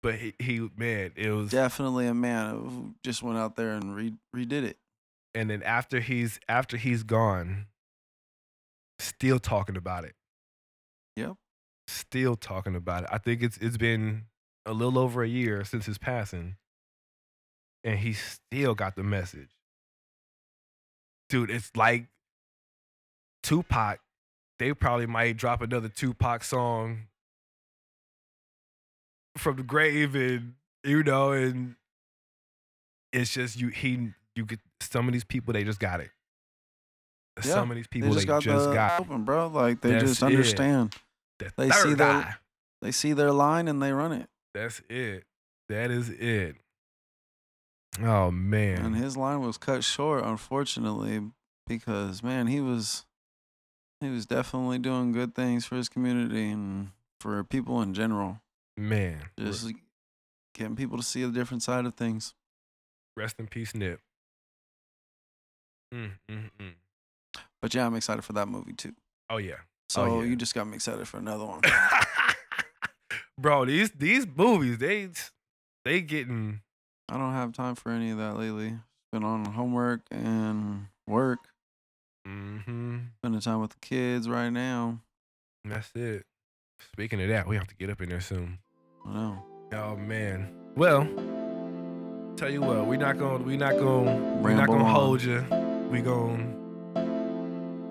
but 0.00 0.14
he, 0.14 0.34
he 0.38 0.70
man, 0.76 1.10
it 1.16 1.30
was. 1.30 1.50
definitely 1.50 2.06
a 2.06 2.14
man 2.14 2.54
who 2.54 2.94
just 3.02 3.20
went 3.20 3.36
out 3.38 3.56
there 3.56 3.72
and 3.72 3.96
re- 3.96 4.14
redid 4.32 4.62
it. 4.62 4.76
And 5.34 5.50
then 5.50 5.64
after 5.64 5.98
he's 5.98 6.38
after 6.48 6.76
he's 6.76 7.02
gone, 7.02 7.66
still 9.00 9.40
talking 9.40 9.76
about 9.76 10.04
it. 10.04 10.14
Yep. 11.16 11.32
Still 11.88 12.36
talking 12.36 12.76
about 12.76 13.02
it. 13.02 13.08
I 13.10 13.18
think 13.18 13.42
it's 13.42 13.56
it's 13.58 13.76
been 13.76 14.26
a 14.66 14.72
little 14.72 14.98
over 14.98 15.22
a 15.22 15.28
year 15.28 15.64
since 15.64 15.86
his 15.86 15.98
passing, 15.98 16.56
and 17.84 17.98
he 17.98 18.12
still 18.12 18.74
got 18.74 18.96
the 18.96 19.02
message. 19.02 19.50
Dude, 21.28 21.50
it's 21.50 21.70
like 21.76 22.06
Tupac. 23.42 24.00
They 24.58 24.72
probably 24.74 25.06
might 25.06 25.36
drop 25.36 25.62
another 25.62 25.88
Tupac 25.88 26.44
song 26.44 27.08
from 29.36 29.56
the 29.56 29.62
grave, 29.62 30.14
and 30.14 30.54
you 30.84 31.02
know, 31.02 31.32
and 31.32 31.76
it's 33.12 33.32
just 33.32 33.60
you. 33.60 33.68
He 33.68 34.10
you 34.36 34.44
get 34.46 34.60
some 34.80 35.06
of 35.08 35.12
these 35.12 35.24
people. 35.24 35.52
They 35.52 35.64
just 35.64 35.80
got 35.80 36.00
it. 36.00 36.10
Yeah, 37.44 37.52
Some 37.54 37.70
of 37.70 37.76
these 37.76 37.86
people 37.86 38.10
They 38.10 38.14
just 38.16 38.26
they 38.26 38.32
got 38.32 38.42
just 38.42 38.68
the 38.68 38.74
got 38.74 39.00
open, 39.00 39.24
bro. 39.24 39.46
Like 39.48 39.80
they 39.80 39.92
That's 39.92 40.04
just 40.04 40.22
understand. 40.22 40.94
the 41.38 41.50
they 41.56 41.70
see 41.70 41.88
third 41.88 41.98
their- 41.98 42.38
They 42.82 42.92
see 42.92 43.12
their 43.14 43.32
line 43.32 43.68
and 43.68 43.82
they 43.82 43.90
run 43.92 44.12
it. 44.12 44.28
That's 44.54 44.80
it. 44.88 45.24
That 45.68 45.90
is 45.90 46.08
it. 46.10 46.56
Oh 48.02 48.30
man. 48.30 48.84
And 48.84 48.96
his 48.96 49.16
line 49.16 49.40
was 49.40 49.58
cut 49.58 49.84
short, 49.84 50.24
unfortunately, 50.24 51.30
because 51.66 52.22
man, 52.22 52.46
he 52.46 52.60
was 52.60 53.04
he 54.00 54.08
was 54.08 54.26
definitely 54.26 54.78
doing 54.78 55.12
good 55.12 55.34
things 55.34 55.64
for 55.64 55.76
his 55.76 55.88
community 55.88 56.50
and 56.50 56.90
for 57.20 57.42
people 57.44 57.80
in 57.82 57.94
general. 57.94 58.40
man. 58.76 59.22
Just 59.38 59.70
getting 60.54 60.76
people 60.76 60.96
to 60.96 61.02
see 61.04 61.22
a 61.22 61.28
different 61.28 61.62
side 61.62 61.86
of 61.86 61.94
things. 61.94 62.34
rest 63.16 63.36
in 63.38 63.46
peace, 63.46 63.74
Nip. 63.74 64.00
Mm, 65.94 66.12
mm, 66.30 66.50
mm. 66.58 66.72
But 67.60 67.74
yeah, 67.74 67.86
I'm 67.86 67.94
excited 67.94 68.22
for 68.24 68.32
that 68.32 68.48
movie 68.48 68.72
too. 68.72 68.94
Oh 69.30 69.36
yeah. 69.36 69.56
So 69.90 70.02
Oh, 70.02 70.20
yeah. 70.22 70.28
you 70.28 70.36
just 70.36 70.54
got 70.54 70.66
me 70.66 70.74
excited 70.74 71.06
for 71.06 71.18
another 71.18 71.44
one. 71.44 71.60
Bro, 73.42 73.64
these 73.64 73.90
these 73.90 74.24
movies, 74.24 74.78
they 74.78 75.08
they 75.84 76.00
getting 76.00 76.60
I 77.08 77.18
don't 77.18 77.32
have 77.32 77.52
time 77.52 77.74
for 77.74 77.90
any 77.90 78.12
of 78.12 78.18
that 78.18 78.38
lately. 78.38 78.74
Been 79.10 79.24
on 79.24 79.44
homework 79.44 80.02
and 80.12 80.86
work, 81.08 81.40
mm-hmm. 82.26 82.98
spending 83.18 83.40
time 83.40 83.60
with 83.60 83.72
the 83.72 83.78
kids 83.80 84.28
right 84.28 84.50
now. 84.50 85.00
That's 85.64 85.90
it. 85.96 86.24
Speaking 86.92 87.20
of 87.20 87.28
that, 87.30 87.48
we 87.48 87.56
have 87.56 87.66
to 87.66 87.74
get 87.74 87.90
up 87.90 88.00
in 88.00 88.10
there 88.10 88.20
soon. 88.20 88.58
I 89.04 89.12
know. 89.12 89.44
Oh 89.72 89.96
man. 89.96 90.54
Well, 90.76 91.02
tell 92.36 92.48
you 92.48 92.60
what, 92.60 92.86
we're 92.86 92.96
not 92.96 93.18
gonna 93.18 93.42
we're 93.42 93.58
not 93.58 93.72
gonna 93.72 94.40
we're 94.40 94.54
not 94.54 94.68
gonna 94.68 94.84
on. 94.84 94.90
hold 94.94 95.20
you. 95.20 95.44
We 95.90 96.00
gonna 96.00 96.46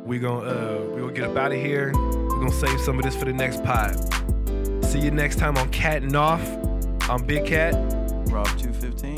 we 0.05 0.17
gonna 0.17 0.49
uh 0.49 0.85
we 0.91 1.01
gonna 1.01 1.11
get 1.11 1.25
up 1.25 1.35
out 1.35 1.51
of 1.51 1.59
here. 1.59 1.91
We're 1.93 2.39
gonna 2.39 2.53
save 2.53 2.79
some 2.79 2.97
of 2.97 3.03
this 3.03 3.17
for 3.17 3.25
the 3.25 3.33
next 3.33 3.65
pod. 3.65 4.20
See 4.91 4.99
you 4.99 5.09
next 5.09 5.37
time 5.37 5.57
on 5.57 5.69
Cat 5.69 6.03
and 6.03 6.13
Off. 6.17 6.45
I'm 7.09 7.23
Big 7.25 7.45
Cat. 7.45 7.73
Rob 8.27 8.45
two 8.59 8.73
fifteen. 8.73 9.17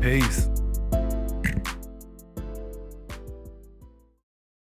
Peace. 0.00 0.51